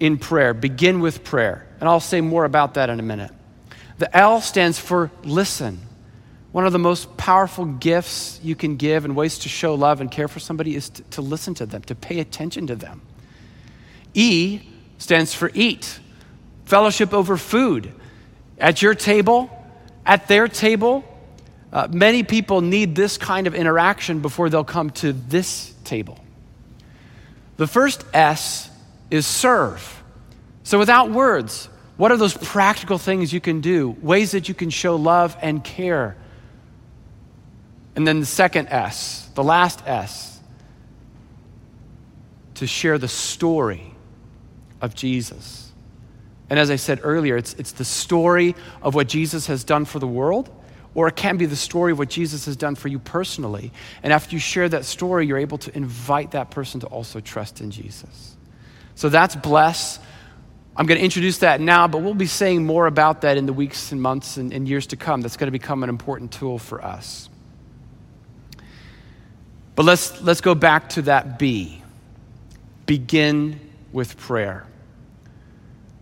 in 0.00 0.18
prayer, 0.18 0.54
begin 0.54 1.00
with 1.00 1.24
prayer. 1.24 1.66
And 1.80 1.88
I'll 1.88 2.00
say 2.00 2.20
more 2.20 2.44
about 2.44 2.74
that 2.74 2.90
in 2.90 3.00
a 3.00 3.02
minute. 3.02 3.30
The 3.98 4.14
L 4.16 4.40
stands 4.40 4.78
for 4.78 5.10
listen. 5.24 5.80
One 6.52 6.66
of 6.66 6.72
the 6.72 6.78
most 6.78 7.16
powerful 7.16 7.64
gifts 7.64 8.40
you 8.42 8.54
can 8.54 8.76
give 8.76 9.04
and 9.04 9.14
ways 9.14 9.38
to 9.40 9.48
show 9.48 9.74
love 9.74 10.00
and 10.00 10.10
care 10.10 10.28
for 10.28 10.40
somebody 10.40 10.74
is 10.74 10.88
to, 10.90 11.02
to 11.02 11.22
listen 11.22 11.54
to 11.54 11.66
them, 11.66 11.82
to 11.82 11.94
pay 11.94 12.20
attention 12.20 12.66
to 12.68 12.76
them. 12.76 13.02
E 14.14 14.60
stands 14.98 15.34
for 15.34 15.50
eat, 15.54 16.00
fellowship 16.64 17.12
over 17.12 17.36
food. 17.36 17.92
At 18.58 18.80
your 18.80 18.94
table, 18.94 19.50
at 20.06 20.28
their 20.28 20.48
table, 20.48 21.04
uh, 21.72 21.88
many 21.90 22.22
people 22.22 22.62
need 22.62 22.94
this 22.94 23.18
kind 23.18 23.46
of 23.46 23.54
interaction 23.54 24.20
before 24.20 24.48
they'll 24.48 24.64
come 24.64 24.90
to 24.90 25.12
this 25.12 25.74
table. 25.84 26.18
The 27.58 27.66
first 27.66 28.04
S 28.14 28.70
is 29.10 29.26
serve. 29.26 30.02
So, 30.62 30.78
without 30.78 31.10
words, 31.10 31.68
what 31.96 32.10
are 32.10 32.16
those 32.16 32.36
practical 32.36 32.98
things 32.98 33.32
you 33.32 33.40
can 33.40 33.60
do? 33.60 33.96
Ways 34.02 34.32
that 34.32 34.48
you 34.48 34.54
can 34.54 34.70
show 34.70 34.96
love 34.96 35.36
and 35.40 35.62
care. 35.62 36.16
And 37.94 38.06
then 38.06 38.20
the 38.20 38.26
second 38.26 38.68
S, 38.68 39.28
the 39.34 39.42
last 39.42 39.86
S, 39.86 40.40
to 42.54 42.66
share 42.66 42.98
the 42.98 43.08
story 43.08 43.94
of 44.80 44.94
Jesus. 44.94 45.72
And 46.50 46.58
as 46.58 46.70
I 46.70 46.76
said 46.76 47.00
earlier, 47.02 47.36
it's, 47.36 47.54
it's 47.54 47.72
the 47.72 47.84
story 47.84 48.54
of 48.82 48.94
what 48.94 49.08
Jesus 49.08 49.46
has 49.46 49.64
done 49.64 49.84
for 49.84 49.98
the 49.98 50.06
world, 50.06 50.50
or 50.94 51.08
it 51.08 51.16
can 51.16 51.38
be 51.38 51.46
the 51.46 51.56
story 51.56 51.92
of 51.92 51.98
what 51.98 52.08
Jesus 52.08 52.46
has 52.46 52.56
done 52.56 52.74
for 52.74 52.88
you 52.88 52.98
personally. 52.98 53.72
And 54.02 54.12
after 54.12 54.34
you 54.34 54.38
share 54.38 54.68
that 54.68 54.84
story, 54.84 55.26
you're 55.26 55.38
able 55.38 55.58
to 55.58 55.76
invite 55.76 56.32
that 56.32 56.50
person 56.50 56.80
to 56.80 56.86
also 56.86 57.20
trust 57.20 57.60
in 57.60 57.70
Jesus. 57.70 58.35
So 58.96 59.08
that's 59.08 59.36
bless. 59.36 60.00
I'm 60.74 60.86
going 60.86 60.98
to 60.98 61.04
introduce 61.04 61.38
that 61.38 61.60
now, 61.60 61.86
but 61.86 62.02
we'll 62.02 62.14
be 62.14 62.26
saying 62.26 62.66
more 62.66 62.86
about 62.86 63.20
that 63.22 63.36
in 63.36 63.46
the 63.46 63.52
weeks 63.52 63.92
and 63.92 64.02
months 64.02 64.36
and, 64.36 64.52
and 64.52 64.68
years 64.68 64.88
to 64.88 64.96
come. 64.96 65.20
That's 65.20 65.36
going 65.36 65.46
to 65.46 65.52
become 65.52 65.82
an 65.82 65.88
important 65.88 66.32
tool 66.32 66.58
for 66.58 66.84
us. 66.84 67.28
But 69.74 69.84
let's, 69.84 70.20
let's 70.22 70.40
go 70.40 70.54
back 70.54 70.90
to 70.90 71.02
that 71.02 71.38
B. 71.38 71.82
Begin 72.86 73.60
with 73.92 74.16
prayer. 74.16 74.66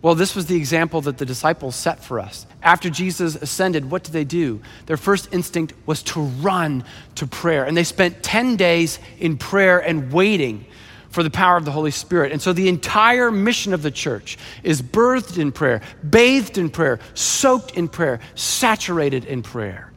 Well, 0.01 0.15
this 0.15 0.35
was 0.35 0.45
the 0.45 0.55
example 0.55 1.01
that 1.01 1.17
the 1.17 1.25
disciples 1.25 1.75
set 1.75 2.03
for 2.03 2.19
us. 2.19 2.45
After 2.61 2.89
Jesus 2.89 3.35
ascended, 3.35 3.89
what 3.89 4.03
did 4.03 4.13
they 4.13 4.23
do? 4.23 4.61
Their 4.85 4.97
first 4.97 5.33
instinct 5.33 5.73
was 5.85 6.03
to 6.03 6.21
run 6.21 6.85
to 7.15 7.27
prayer. 7.27 7.65
And 7.65 7.75
they 7.75 7.83
spent 7.83 8.23
10 8.23 8.55
days 8.55 8.99
in 9.19 9.37
prayer 9.37 9.79
and 9.79 10.13
waiting 10.13 10.65
for 11.09 11.23
the 11.23 11.29
power 11.29 11.57
of 11.57 11.65
the 11.65 11.71
Holy 11.71 11.91
Spirit. 11.91 12.31
And 12.31 12.41
so 12.41 12.53
the 12.53 12.69
entire 12.69 13.31
mission 13.31 13.73
of 13.73 13.81
the 13.81 13.91
church 13.91 14.37
is 14.63 14.81
birthed 14.81 15.37
in 15.37 15.51
prayer, 15.51 15.81
bathed 16.07 16.57
in 16.57 16.69
prayer, 16.69 16.99
soaked 17.13 17.71
in 17.71 17.87
prayer, 17.87 18.19
saturated 18.35 19.25
in 19.25 19.43
prayer. 19.43 19.91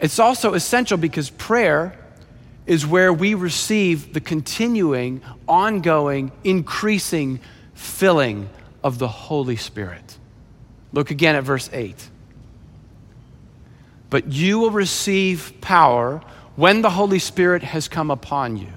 It's 0.00 0.18
also 0.18 0.54
essential 0.54 0.98
because 0.98 1.30
prayer 1.30 1.98
is 2.66 2.86
where 2.86 3.12
we 3.12 3.34
receive 3.34 4.12
the 4.12 4.20
continuing, 4.20 5.20
ongoing, 5.46 6.32
increasing 6.42 7.40
filling 7.74 8.48
of 8.82 8.98
the 8.98 9.08
Holy 9.08 9.56
Spirit. 9.56 10.18
Look 10.92 11.10
again 11.10 11.36
at 11.36 11.44
verse 11.44 11.68
8. 11.72 12.08
But 14.10 14.32
you 14.32 14.58
will 14.60 14.70
receive 14.70 15.54
power 15.60 16.22
when 16.56 16.82
the 16.82 16.90
Holy 16.90 17.18
Spirit 17.18 17.62
has 17.62 17.88
come 17.88 18.10
upon 18.10 18.56
you, 18.56 18.72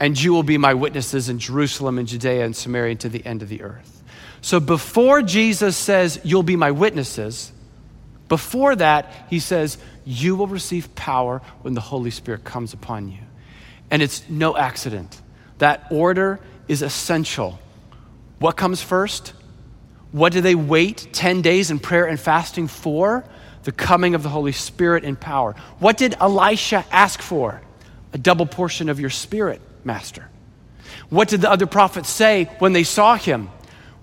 and 0.00 0.20
you 0.20 0.32
will 0.32 0.42
be 0.42 0.58
my 0.58 0.74
witnesses 0.74 1.28
in 1.28 1.38
Jerusalem 1.38 1.98
and 1.98 2.06
Judea 2.06 2.44
and 2.44 2.54
Samaria 2.54 2.92
and 2.92 3.00
to 3.00 3.08
the 3.08 3.24
end 3.24 3.42
of 3.42 3.48
the 3.48 3.62
earth. 3.62 4.02
So 4.40 4.60
before 4.60 5.22
Jesus 5.22 5.76
says, 5.76 6.20
You'll 6.24 6.42
be 6.42 6.56
my 6.56 6.70
witnesses, 6.70 7.52
before 8.28 8.76
that, 8.76 9.12
he 9.28 9.40
says, 9.40 9.78
You 10.04 10.36
will 10.36 10.46
receive 10.46 10.94
power 10.94 11.42
when 11.62 11.74
the 11.74 11.80
Holy 11.80 12.10
Spirit 12.10 12.44
comes 12.44 12.72
upon 12.72 13.08
you. 13.10 13.18
And 13.90 14.02
it's 14.02 14.28
no 14.28 14.56
accident. 14.56 15.20
That 15.58 15.86
order 15.90 16.40
is 16.68 16.82
essential. 16.82 17.58
What 18.38 18.56
comes 18.56 18.82
first? 18.82 19.32
What 20.12 20.32
do 20.32 20.40
they 20.40 20.54
wait 20.54 21.08
10 21.12 21.42
days 21.42 21.70
in 21.70 21.78
prayer 21.78 22.06
and 22.06 22.20
fasting 22.20 22.68
for? 22.68 23.24
The 23.64 23.72
coming 23.72 24.14
of 24.14 24.22
the 24.22 24.28
Holy 24.28 24.52
Spirit 24.52 25.04
in 25.04 25.16
power. 25.16 25.54
What 25.78 25.96
did 25.96 26.14
Elisha 26.20 26.84
ask 26.90 27.20
for? 27.20 27.60
A 28.12 28.18
double 28.18 28.46
portion 28.46 28.88
of 28.88 29.00
your 29.00 29.10
spirit, 29.10 29.60
Master. 29.88 30.28
What 31.10 31.26
did 31.28 31.40
the 31.40 31.50
other 31.50 31.66
prophets 31.66 32.08
say 32.08 32.44
when 32.60 32.72
they 32.72 32.84
saw 32.84 33.16
him? 33.16 33.50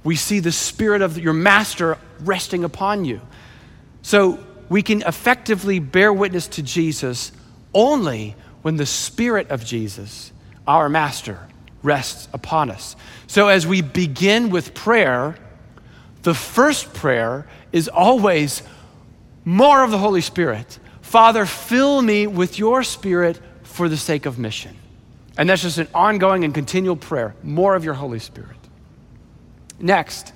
We 0.04 0.18
see 0.18 0.42
the 0.42 0.52
spirit 0.52 1.02
of 1.02 1.18
your 1.18 1.32
Master 1.34 1.98
resting 2.20 2.66
upon 2.66 3.06
you. 3.06 3.22
So 4.02 4.38
we 4.68 4.82
can 4.82 5.02
effectively 5.04 5.80
bear 5.80 6.12
witness 6.12 6.48
to 6.50 6.62
Jesus 6.62 7.32
only 7.74 8.36
when 8.62 8.78
the 8.78 8.86
Spirit 8.86 9.52
of 9.52 9.64
Jesus, 9.64 10.32
our 10.68 10.90
Master, 10.90 11.40
rests 11.84 12.28
upon 12.34 12.72
us. 12.72 12.96
So 13.28 13.48
as 13.48 13.68
we 13.68 13.82
begin 13.82 14.50
with 14.50 14.74
prayer, 14.74 15.36
the 16.24 16.34
first 16.34 16.94
prayer 16.94 17.48
is 17.72 17.88
always 17.88 18.64
more 19.44 19.84
of 19.84 19.92
the 19.92 20.00
Holy 20.00 20.22
Spirit. 20.22 20.80
Father, 21.02 21.46
fill 21.46 22.02
me 22.02 22.26
with 22.26 22.58
your 22.58 22.82
Spirit 22.84 23.40
for 23.62 23.88
the 23.88 23.98
sake 23.98 24.26
of 24.26 24.40
mission. 24.40 24.76
And 25.38 25.50
that's 25.50 25.62
just 25.62 25.78
an 25.78 25.88
ongoing 25.94 26.44
and 26.44 26.54
continual 26.54 26.96
prayer. 26.96 27.36
More 27.44 27.76
of 27.76 27.84
your 27.84 27.94
Holy 27.94 28.20
Spirit. 28.20 28.58
Next, 29.80 30.32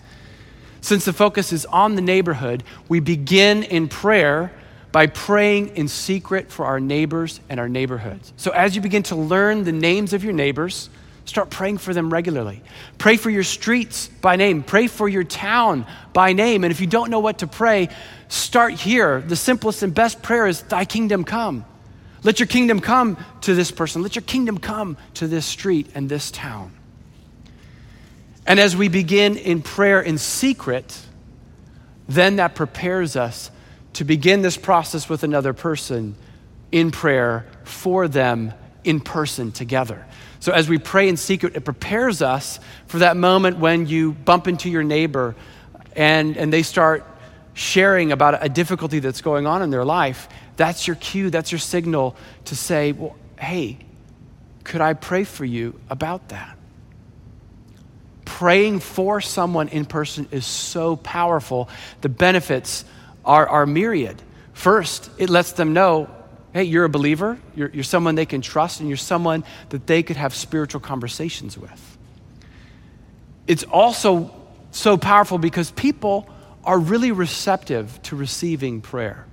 since 0.82 1.06
the 1.06 1.14
focus 1.14 1.54
is 1.54 1.66
on 1.66 1.96
the 1.96 2.02
neighborhood, 2.02 2.64
we 2.88 3.00
begin 3.00 3.64
in 3.64 3.88
prayer 3.88 4.52
by 4.92 5.08
praying 5.08 5.76
in 5.76 5.88
secret 5.88 6.52
for 6.52 6.66
our 6.66 6.80
neighbors 6.80 7.40
and 7.50 7.60
our 7.60 7.70
neighborhoods. 7.70 8.34
So 8.38 8.52
as 8.52 8.76
you 8.76 8.82
begin 8.82 9.04
to 9.04 9.16
learn 9.16 9.64
the 9.64 9.72
names 9.72 10.14
of 10.14 10.24
your 10.24 10.34
neighbors, 10.34 10.90
start 11.26 11.50
praying 11.50 11.78
for 11.78 11.94
them 11.94 12.12
regularly. 12.12 12.62
Pray 12.98 13.16
for 13.16 13.30
your 13.30 13.44
streets 13.44 14.08
by 14.22 14.36
name, 14.36 14.64
pray 14.64 14.88
for 14.88 15.08
your 15.08 15.24
town 15.24 15.86
by 16.12 16.34
name. 16.34 16.64
And 16.64 16.72
if 16.72 16.82
you 16.82 16.88
don't 16.88 17.12
know 17.12 17.20
what 17.20 17.40
to 17.40 17.48
pray, 17.48 17.90
start 18.30 18.74
here. 18.74 19.22
The 19.22 19.36
simplest 19.36 19.84
and 19.84 19.94
best 19.94 20.24
prayer 20.24 20.48
is, 20.48 20.64
Thy 20.64 20.86
kingdom 20.86 21.24
come. 21.24 21.66
Let 22.24 22.40
your 22.40 22.48
kingdom 22.48 22.80
come 22.80 23.18
to 23.42 23.56
this 23.56 23.72
person. 23.72 24.02
Let 24.02 24.16
your 24.16 24.24
kingdom 24.24 24.58
come 24.58 24.98
to 25.16 25.28
this 25.28 25.46
street 25.46 25.88
and 25.96 26.10
this 26.10 26.32
town. 26.32 26.74
And 28.46 28.60
as 28.60 28.76
we 28.76 28.90
begin 28.90 29.38
in 29.38 29.62
prayer 29.62 30.02
in 30.02 30.18
secret, 30.18 31.00
then 32.08 32.38
that 32.38 32.56
prepares 32.56 33.16
us 33.16 33.52
to 33.94 34.04
begin 34.04 34.42
this 34.42 34.58
process 34.58 35.08
with 35.08 35.24
another 35.24 35.54
person 35.54 36.16
in 36.72 36.92
prayer 36.92 37.46
for 37.64 38.08
them 38.08 38.54
in 38.84 39.00
person 39.00 39.52
together. 39.52 40.06
So 40.40 40.52
as 40.52 40.70
we 40.70 40.78
pray 40.78 41.10
in 41.10 41.18
secret, 41.18 41.56
it 41.56 41.62
prepares 41.62 42.22
us 42.22 42.60
for 42.88 43.00
that 43.00 43.18
moment 43.18 43.58
when 43.58 43.88
you 43.88 44.14
bump 44.14 44.48
into 44.48 44.70
your 44.70 44.84
neighbor 44.84 45.36
and, 45.96 46.38
and 46.38 46.52
they 46.52 46.64
start 46.64 47.06
sharing 47.54 48.12
about 48.12 48.44
a 48.44 48.48
difficulty 48.48 49.00
that's 49.00 49.22
going 49.22 49.46
on 49.46 49.62
in 49.62 49.70
their 49.70 49.84
life. 49.84 50.30
That's 50.60 50.86
your 50.86 50.98
cue, 50.98 51.30
that's 51.30 51.52
your 51.52 51.60
signal 51.60 52.18
to 52.46 52.56
say, 52.56 52.92
well, 52.92 53.16
hey, 53.40 53.78
could 54.66 54.82
I 54.82 54.94
pray 54.94 55.24
for 55.24 55.46
you 55.46 55.80
about 55.90 56.30
that? 56.30 56.60
praying 58.40 58.80
for 58.80 59.20
someone 59.20 59.68
in 59.68 59.84
person 59.84 60.26
is 60.32 60.46
so 60.46 60.96
powerful. 60.96 61.68
The 62.00 62.08
benefits 62.08 62.86
are, 63.26 63.46
are 63.46 63.66
myriad. 63.66 64.22
First, 64.54 65.10
it 65.18 65.30
lets 65.30 65.54
them 65.54 65.74
know 65.74 66.10
hey, 66.54 66.64
you're 66.64 66.86
a 66.86 66.90
believer, 66.90 67.38
you're, 67.54 67.70
you're 67.70 67.84
someone 67.84 68.16
they 68.16 68.26
can 68.26 68.42
trust, 68.42 68.80
and 68.80 68.90
you're 68.90 68.98
someone 68.98 69.44
that 69.70 69.86
they 69.86 70.02
could 70.02 70.16
have 70.16 70.34
spiritual 70.34 70.82
conversations 70.82 71.58
with. 71.58 71.98
It's 73.46 73.64
also 73.64 74.32
so 74.72 74.98
powerful 74.98 75.38
because 75.38 75.70
people 75.72 76.28
are 76.64 76.80
really 76.80 77.12
receptive 77.12 78.02
to 78.04 78.16
receiving 78.16 78.82
prayer. 78.82 79.28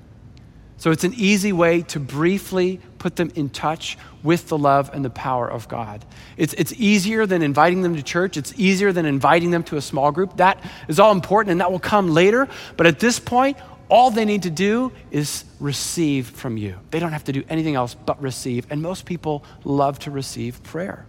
So 0.78 0.90
it's 0.90 1.04
an 1.04 1.14
easy 1.16 1.52
way 1.52 1.82
to 1.82 2.00
briefly 2.00 2.80
put 2.98 3.16
them 3.16 3.32
in 3.34 3.48
touch 3.48 3.96
with 4.22 4.48
the 4.48 4.58
love 4.58 4.90
and 4.92 5.04
the 5.04 5.10
power 5.10 5.50
of 5.50 5.68
God. 5.68 6.04
It's, 6.36 6.52
it's 6.54 6.72
easier 6.74 7.24
than 7.24 7.42
inviting 7.42 7.82
them 7.82 7.96
to 7.96 8.02
church. 8.02 8.36
It's 8.36 8.52
easier 8.58 8.92
than 8.92 9.06
inviting 9.06 9.50
them 9.50 9.62
to 9.64 9.76
a 9.76 9.80
small 9.80 10.12
group. 10.12 10.36
That 10.36 10.62
is 10.88 11.00
all 11.00 11.12
important 11.12 11.52
and 11.52 11.60
that 11.60 11.72
will 11.72 11.78
come 11.78 12.10
later. 12.10 12.48
But 12.76 12.86
at 12.86 13.00
this 13.00 13.18
point, 13.18 13.56
all 13.88 14.10
they 14.10 14.24
need 14.24 14.42
to 14.42 14.50
do 14.50 14.92
is 15.10 15.44
receive 15.60 16.28
from 16.30 16.56
you. 16.56 16.78
They 16.90 16.98
don't 16.98 17.12
have 17.12 17.24
to 17.24 17.32
do 17.32 17.44
anything 17.48 17.74
else 17.74 17.94
but 17.94 18.20
receive. 18.20 18.66
And 18.68 18.82
most 18.82 19.06
people 19.06 19.44
love 19.64 19.98
to 20.00 20.10
receive 20.10 20.62
prayer. 20.62 21.06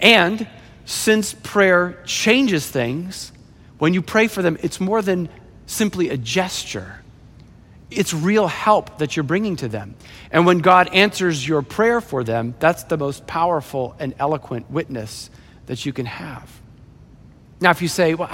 And 0.00 0.46
since 0.84 1.34
prayer 1.34 2.02
changes 2.04 2.66
things, 2.68 3.32
when 3.78 3.94
you 3.94 4.02
pray 4.02 4.26
for 4.26 4.42
them, 4.42 4.58
it's 4.62 4.80
more 4.80 5.00
than 5.00 5.28
simply 5.66 6.08
a 6.10 6.16
gesture 6.16 7.02
it's 7.90 8.12
real 8.12 8.46
help 8.46 8.98
that 8.98 9.16
you're 9.16 9.24
bringing 9.24 9.56
to 9.56 9.68
them. 9.68 9.94
And 10.30 10.44
when 10.44 10.58
God 10.58 10.92
answers 10.92 11.46
your 11.46 11.62
prayer 11.62 12.00
for 12.00 12.22
them, 12.22 12.54
that's 12.58 12.84
the 12.84 12.98
most 12.98 13.26
powerful 13.26 13.96
and 13.98 14.14
eloquent 14.18 14.70
witness 14.70 15.30
that 15.66 15.86
you 15.86 15.92
can 15.92 16.06
have. 16.06 16.50
Now, 17.60 17.70
if 17.70 17.82
you 17.82 17.88
say, 17.88 18.14
Well, 18.14 18.30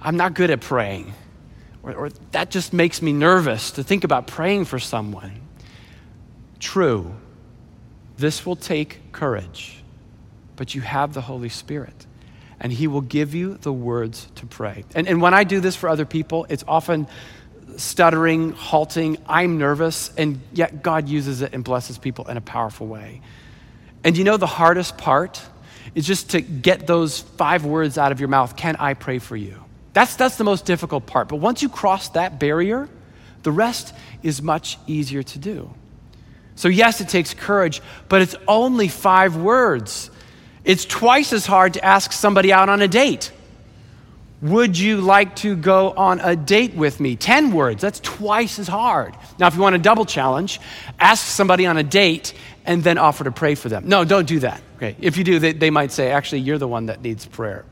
I'm 0.00 0.16
not 0.16 0.34
good 0.34 0.50
at 0.50 0.60
praying, 0.60 1.12
or, 1.82 1.92
or 1.94 2.10
that 2.32 2.50
just 2.50 2.72
makes 2.72 3.02
me 3.02 3.12
nervous 3.12 3.72
to 3.72 3.82
think 3.82 4.04
about 4.04 4.26
praying 4.26 4.66
for 4.66 4.78
someone, 4.78 5.40
true, 6.60 7.14
this 8.16 8.46
will 8.46 8.56
take 8.56 9.12
courage, 9.12 9.82
but 10.56 10.74
you 10.74 10.82
have 10.82 11.14
the 11.14 11.20
Holy 11.20 11.48
Spirit 11.48 12.06
and 12.60 12.72
He 12.72 12.86
will 12.86 13.00
give 13.00 13.34
you 13.34 13.54
the 13.54 13.72
words 13.72 14.28
to 14.36 14.46
pray. 14.46 14.84
And, 14.94 15.06
and 15.06 15.20
when 15.20 15.34
I 15.34 15.44
do 15.44 15.60
this 15.60 15.76
for 15.76 15.88
other 15.88 16.06
people, 16.06 16.46
it's 16.48 16.64
often 16.66 17.06
stuttering, 17.76 18.52
halting. 18.52 19.18
I'm 19.26 19.58
nervous, 19.58 20.12
and 20.16 20.40
yet 20.52 20.82
God 20.82 21.08
uses 21.08 21.42
it 21.42 21.52
and 21.52 21.64
blesses 21.64 21.98
people 21.98 22.28
in 22.28 22.36
a 22.36 22.40
powerful 22.40 22.86
way. 22.86 23.20
And 24.02 24.16
you 24.16 24.24
know, 24.24 24.36
the 24.36 24.46
hardest 24.46 24.98
part 24.98 25.42
is 25.94 26.06
just 26.06 26.30
to 26.30 26.40
get 26.40 26.86
those 26.86 27.20
five 27.20 27.64
words 27.64 27.98
out 27.98 28.12
of 28.12 28.20
your 28.20 28.28
mouth 28.28 28.56
Can 28.56 28.76
I 28.76 28.94
pray 28.94 29.18
for 29.18 29.36
you? 29.36 29.64
That's, 29.92 30.16
that's 30.16 30.36
the 30.36 30.44
most 30.44 30.66
difficult 30.66 31.06
part. 31.06 31.28
But 31.28 31.36
once 31.36 31.62
you 31.62 31.68
cross 31.68 32.08
that 32.10 32.40
barrier, 32.40 32.88
the 33.44 33.52
rest 33.52 33.94
is 34.22 34.42
much 34.42 34.76
easier 34.86 35.22
to 35.22 35.38
do. 35.38 35.72
So, 36.56 36.68
yes, 36.68 37.00
it 37.00 37.08
takes 37.08 37.32
courage, 37.34 37.80
but 38.08 38.22
it's 38.22 38.34
only 38.48 38.88
five 38.88 39.36
words. 39.36 40.10
It's 40.64 40.84
twice 40.84 41.32
as 41.32 41.46
hard 41.46 41.74
to 41.74 41.84
ask 41.84 42.12
somebody 42.12 42.52
out 42.52 42.68
on 42.68 42.82
a 42.82 42.88
date. 42.88 43.32
Would 44.44 44.78
you 44.78 45.00
like 45.00 45.36
to 45.36 45.56
go 45.56 45.92
on 45.92 46.20
a 46.20 46.36
date 46.36 46.74
with 46.74 47.00
me? 47.00 47.16
10 47.16 47.50
words, 47.50 47.80
that's 47.80 47.98
twice 48.00 48.58
as 48.58 48.68
hard. 48.68 49.16
Now, 49.38 49.46
if 49.46 49.54
you 49.54 49.62
want 49.62 49.74
a 49.74 49.78
double 49.78 50.04
challenge, 50.04 50.60
ask 51.00 51.26
somebody 51.26 51.64
on 51.64 51.78
a 51.78 51.82
date 51.82 52.34
and 52.66 52.84
then 52.84 52.98
offer 52.98 53.24
to 53.24 53.32
pray 53.32 53.54
for 53.54 53.70
them. 53.70 53.88
No, 53.88 54.04
don't 54.04 54.28
do 54.28 54.40
that. 54.40 54.60
Okay. 54.76 54.96
If 55.00 55.16
you 55.16 55.24
do, 55.24 55.38
they, 55.38 55.52
they 55.54 55.70
might 55.70 55.92
say, 55.92 56.10
actually, 56.10 56.42
you're 56.42 56.58
the 56.58 56.68
one 56.68 56.86
that 56.86 57.00
needs 57.00 57.24
prayer. 57.24 57.64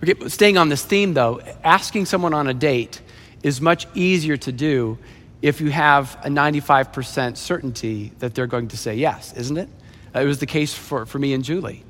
Okay, 0.00 0.28
staying 0.28 0.58
on 0.58 0.68
this 0.68 0.84
theme 0.84 1.12
though, 1.12 1.40
asking 1.64 2.06
someone 2.06 2.34
on 2.34 2.46
a 2.46 2.54
date 2.54 3.00
is 3.42 3.60
much 3.60 3.88
easier 3.94 4.36
to 4.36 4.52
do 4.52 4.96
if 5.42 5.60
you 5.60 5.72
have 5.72 6.16
a 6.22 6.28
95% 6.28 7.36
certainty 7.36 8.12
that 8.20 8.36
they're 8.36 8.46
going 8.46 8.68
to 8.68 8.76
say 8.76 8.94
yes, 8.94 9.32
isn't 9.32 9.56
it? 9.56 9.68
Uh, 10.14 10.20
it 10.20 10.26
was 10.26 10.38
the 10.38 10.46
case 10.46 10.72
for, 10.72 11.04
for 11.04 11.18
me 11.18 11.32
and 11.32 11.42
Julie. 11.42 11.82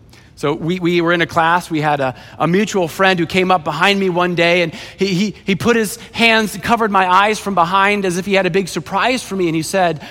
So 0.42 0.54
we, 0.54 0.80
we 0.80 1.00
were 1.00 1.12
in 1.12 1.20
a 1.20 1.26
class. 1.28 1.70
We 1.70 1.80
had 1.80 2.00
a, 2.00 2.20
a 2.36 2.48
mutual 2.48 2.88
friend 2.88 3.16
who 3.16 3.26
came 3.26 3.52
up 3.52 3.62
behind 3.62 4.00
me 4.00 4.10
one 4.10 4.34
day 4.34 4.62
and 4.62 4.74
he, 4.74 5.14
he, 5.14 5.36
he 5.44 5.54
put 5.54 5.76
his 5.76 5.98
hands, 6.10 6.56
covered 6.56 6.90
my 6.90 7.08
eyes 7.08 7.38
from 7.38 7.54
behind 7.54 8.04
as 8.04 8.18
if 8.18 8.26
he 8.26 8.34
had 8.34 8.44
a 8.44 8.50
big 8.50 8.66
surprise 8.66 9.22
for 9.22 9.36
me. 9.36 9.46
And 9.46 9.54
he 9.54 9.62
said, 9.62 10.04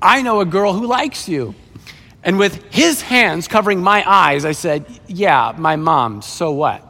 I 0.00 0.22
know 0.22 0.38
a 0.38 0.44
girl 0.44 0.74
who 0.74 0.86
likes 0.86 1.28
you. 1.28 1.56
And 2.22 2.38
with 2.38 2.72
his 2.72 3.02
hands 3.02 3.48
covering 3.48 3.82
my 3.82 4.08
eyes, 4.08 4.44
I 4.44 4.52
said, 4.52 4.86
Yeah, 5.08 5.52
my 5.58 5.74
mom, 5.74 6.22
so 6.22 6.52
what? 6.52 6.84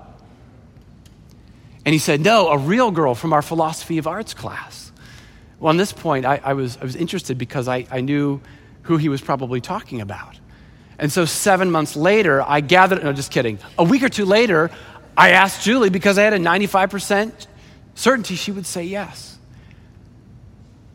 And 1.86 1.94
he 1.94 1.98
said, 1.98 2.20
No, 2.20 2.48
a 2.48 2.58
real 2.58 2.90
girl 2.90 3.14
from 3.14 3.32
our 3.32 3.40
philosophy 3.40 3.96
of 3.96 4.06
arts 4.06 4.34
class. 4.34 4.92
Well, 5.58 5.70
on 5.70 5.78
this 5.78 5.94
point, 5.94 6.26
I, 6.26 6.38
I 6.44 6.52
was, 6.52 6.76
I 6.76 6.84
was 6.84 6.96
interested 6.96 7.38
because 7.38 7.66
I, 7.66 7.86
I 7.90 8.02
knew 8.02 8.42
who 8.82 8.98
he 8.98 9.08
was 9.08 9.22
probably 9.22 9.62
talking 9.62 10.02
about. 10.02 10.38
And 10.98 11.12
so 11.12 11.24
seven 11.24 11.70
months 11.70 11.94
later, 11.94 12.42
I 12.42 12.60
gathered, 12.60 13.04
no, 13.04 13.12
just 13.12 13.30
kidding. 13.30 13.58
A 13.78 13.84
week 13.84 14.02
or 14.02 14.08
two 14.08 14.24
later, 14.24 14.70
I 15.16 15.30
asked 15.30 15.62
Julie 15.62 15.90
because 15.90 16.18
I 16.18 16.22
had 16.22 16.32
a 16.32 16.38
95% 16.38 17.46
certainty 17.94 18.36
she 18.36 18.52
would 18.52 18.66
say 18.66 18.84
yes. 18.84 19.38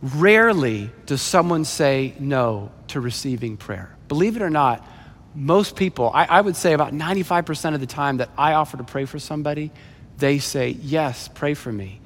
rarely 0.01 0.89
does 1.05 1.21
someone 1.21 1.63
say 1.63 2.13
no 2.19 2.71
to 2.89 2.99
receiving 2.99 3.55
prayer. 3.57 3.95
Believe 4.09 4.35
it 4.35 4.41
or 4.41 4.49
not, 4.49 4.85
most 5.33 5.75
people, 5.75 6.11
I, 6.13 6.25
I, 6.25 6.41
would 6.41 6.55
say 6.55 6.73
about 6.73 6.93
95% 6.93 7.73
of 7.73 7.79
the 7.79 7.87
time 7.87 8.17
that 8.17 8.29
I 8.37 8.53
offer 8.53 8.77
to 8.77 8.83
pray 8.83 9.05
for 9.05 9.17
somebody, 9.17 9.71
they 10.17 10.39
say, 10.39 10.69
Yes, 10.69 11.27
pray 11.27 11.53
for 11.53 11.71
me. 11.71 12.01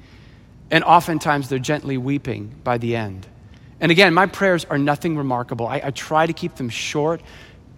And 0.70 0.84
oftentimes 0.84 1.48
they're 1.48 1.58
gently 1.58 1.98
weeping 1.98 2.54
by 2.64 2.78
the 2.78 2.96
end. 2.96 3.26
And 3.80 3.92
again, 3.92 4.14
my 4.14 4.26
prayers 4.26 4.64
are 4.64 4.78
nothing 4.78 5.16
remarkable. 5.16 5.66
I, 5.66 5.80
I 5.84 5.90
try 5.90 6.26
to 6.26 6.32
keep 6.32 6.56
them 6.56 6.68
short 6.68 7.20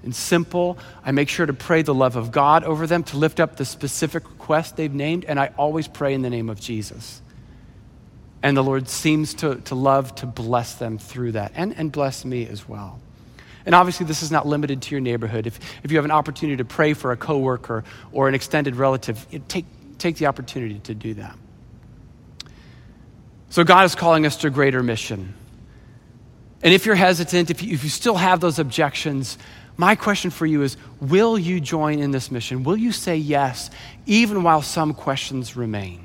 and 0.03 0.15
simple. 0.15 0.79
I 1.05 1.13
make 1.13 1.29
sure 1.29 1.47
to 1.47 1.53
pray 1.53 1.83
the 1.83 1.95
love 1.95 2.17
of 2.17 2.33
God 2.33 2.65
over 2.65 2.87
them, 2.87 3.03
to 3.05 3.17
lift 3.17 3.41
up 3.41 3.57
the 3.57 3.65
specific 3.65 4.29
request 4.29 4.77
they've 4.77 4.93
named, 4.93 5.25
and 5.25 5.39
I 5.39 5.53
always 5.59 5.89
pray 5.89 6.15
in 6.15 6.23
the 6.23 6.31
name 6.31 6.49
of 6.49 6.61
Jesus. 6.61 7.21
And 8.43 8.57
the 8.57 8.63
Lord 8.63 8.89
seems 8.89 9.35
to, 9.35 9.57
to 9.57 9.75
love 9.75 10.15
to 10.17 10.27
bless 10.27 10.75
them 10.75 10.99
through 10.99 11.33
that 11.33 11.53
and, 11.55 11.77
and 11.77 11.93
bless 11.93 12.25
me 12.25 12.47
as 12.47 12.69
well. 12.69 13.01
And 13.67 13.75
obviously, 13.75 14.07
this 14.07 14.23
is 14.23 14.31
not 14.31 14.47
limited 14.47 14.81
to 14.83 14.91
your 14.93 15.01
neighborhood. 15.01 15.47
If, 15.47 15.61
if 15.83 15.91
you 15.91 15.99
have 15.99 16.07
an 16.07 16.11
opportunity 16.11 16.57
to 16.57 16.65
pray 16.65 16.95
for 16.95 17.13
a 17.13 17.17
coworker 17.17 17.85
or 18.11 18.27
an 18.27 18.35
extended 18.35 18.77
relative, 18.77 19.27
take, 19.49 19.67
take 19.99 20.17
the 20.17 20.27
opportunity 20.27 20.79
to 20.85 20.95
do 20.95 21.15
that. 21.15 21.37
So, 23.51 23.63
God 23.63 23.85
is 23.85 23.95
calling 23.95 24.25
us 24.25 24.37
to 24.39 24.47
a 24.47 24.51
greater 24.51 24.83
mission. 24.83 25.35
And 26.63 26.73
if 26.75 26.87
you're 26.87 26.95
hesitant, 26.95 27.51
if 27.51 27.63
you, 27.63 27.75
if 27.75 27.85
you 27.85 27.91
still 27.91 28.17
have 28.17 28.41
those 28.41 28.59
objections, 28.59 29.39
my 29.81 29.97
question 29.97 30.31
for 30.31 30.47
you 30.47 30.63
is 30.63 30.77
Will 31.01 31.39
you 31.39 31.59
join 31.61 31.99
in 31.99 32.11
this 32.11 32.31
mission? 32.31 32.63
Will 32.63 32.77
you 32.77 32.93
say 32.93 33.17
yes, 33.17 33.71
even 34.07 34.43
while 34.43 34.63
some 34.63 34.93
questions 34.95 35.57
remain? 35.57 36.05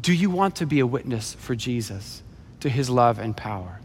Do 0.00 0.12
you 0.12 0.30
want 0.30 0.56
to 0.56 0.66
be 0.66 0.80
a 0.80 0.86
witness 0.86 1.34
for 1.34 1.54
Jesus, 1.54 2.22
to 2.60 2.68
his 2.68 2.88
love 2.90 3.18
and 3.18 3.36
power? 3.36 3.80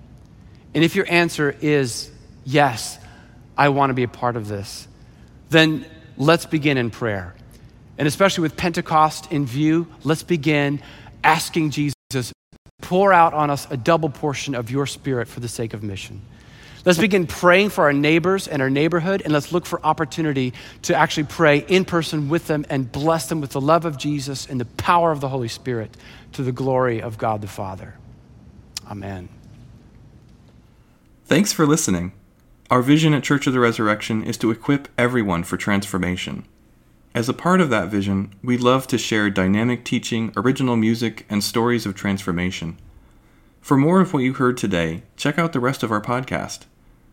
And 0.74 0.84
if 0.84 0.95
your 0.95 1.06
answer 1.10 1.56
is 1.62 2.10
yes, 2.45 2.97
I 3.58 3.69
want 3.69 3.89
to 3.89 3.93
be 3.93 4.04
a 4.04 4.08
part 4.08 4.38
of 4.38 4.47
this, 4.47 4.88
then 5.50 5.86
let's 6.17 6.45
begin 6.45 6.78
in 6.78 6.89
prayer. 6.89 7.36
And 7.97 8.08
especially 8.08 8.43
with 8.43 8.56
Pentecost 8.56 9.32
in 9.32 9.45
view, 9.45 9.88
let's 10.04 10.24
begin 10.24 10.82
asking 11.24 11.71
Jesus, 11.71 12.34
pour 12.82 13.12
out 13.12 13.34
on 13.34 13.50
us 13.50 13.67
a 13.69 13.78
double 13.78 14.10
portion 14.10 14.56
of 14.56 14.71
your 14.71 14.88
spirit 14.88 15.28
for 15.28 15.41
the 15.41 15.50
sake 15.50 15.74
of 15.74 15.84
mission. 15.84 16.21
Let's 16.84 16.98
begin 16.98 17.28
praying 17.28 17.70
for 17.70 17.84
our 17.84 17.94
neighbors 17.94 18.48
and 18.48 18.62
our 18.62 18.70
neighborhood, 18.70 19.22
and 19.22 19.32
let's 19.32 19.52
look 19.52 19.67
for 19.67 19.86
opportunity 19.86 20.54
to 20.84 20.96
actually 20.96 21.26
pray 21.26 21.60
in 21.60 21.86
person 21.86 22.28
with 22.28 22.48
them 22.48 22.65
and 22.70 22.91
bless 22.91 23.28
them 23.28 23.39
with 23.39 23.52
the 23.52 23.62
love 23.62 23.86
of 23.86 23.98
Jesus 23.98 24.48
and 24.48 24.60
the 24.60 24.65
power 24.65 25.12
of 25.12 25.22
the 25.22 25.30
Holy 25.30 25.48
Spirit 25.48 25.96
to 26.34 26.41
the 26.41 26.52
glory 26.52 27.00
of 27.00 27.20
God 27.20 27.41
the 27.41 27.48
Father. 27.48 27.96
Amen. 28.89 29.30
Thanks 31.26 31.54
for 31.54 31.67
listening. 31.67 32.13
Our 32.72 32.82
vision 32.82 33.13
at 33.13 33.24
Church 33.24 33.46
of 33.46 33.54
the 33.54 33.60
Resurrection 33.60 34.24
is 34.24 34.38
to 34.38 34.50
equip 34.50 34.88
everyone 34.98 35.44
for 35.44 35.58
transformation. 35.58 36.46
As 37.13 37.30
a 37.30 37.34
part 37.34 37.62
of 37.62 37.70
that 37.70 37.89
vision, 37.89 38.34
we 38.41 38.58
love 38.58 38.88
to 38.88 38.98
share 38.98 39.30
dynamic 39.30 39.86
teaching, 39.86 40.34
original 40.36 40.78
music, 40.78 41.26
and 41.30 41.44
stories 41.44 41.86
of 41.86 41.94
transformation. 41.94 42.80
For 43.60 43.78
more 43.78 44.02
of 44.02 44.13
what 44.13 44.24
you 44.24 44.34
heard 44.34 44.58
today, 44.58 45.04
check 45.15 45.38
out 45.38 45.54
the 45.54 45.60
rest 45.60 45.84
of 45.84 45.91
our 45.91 46.02
podcast. 46.02 46.65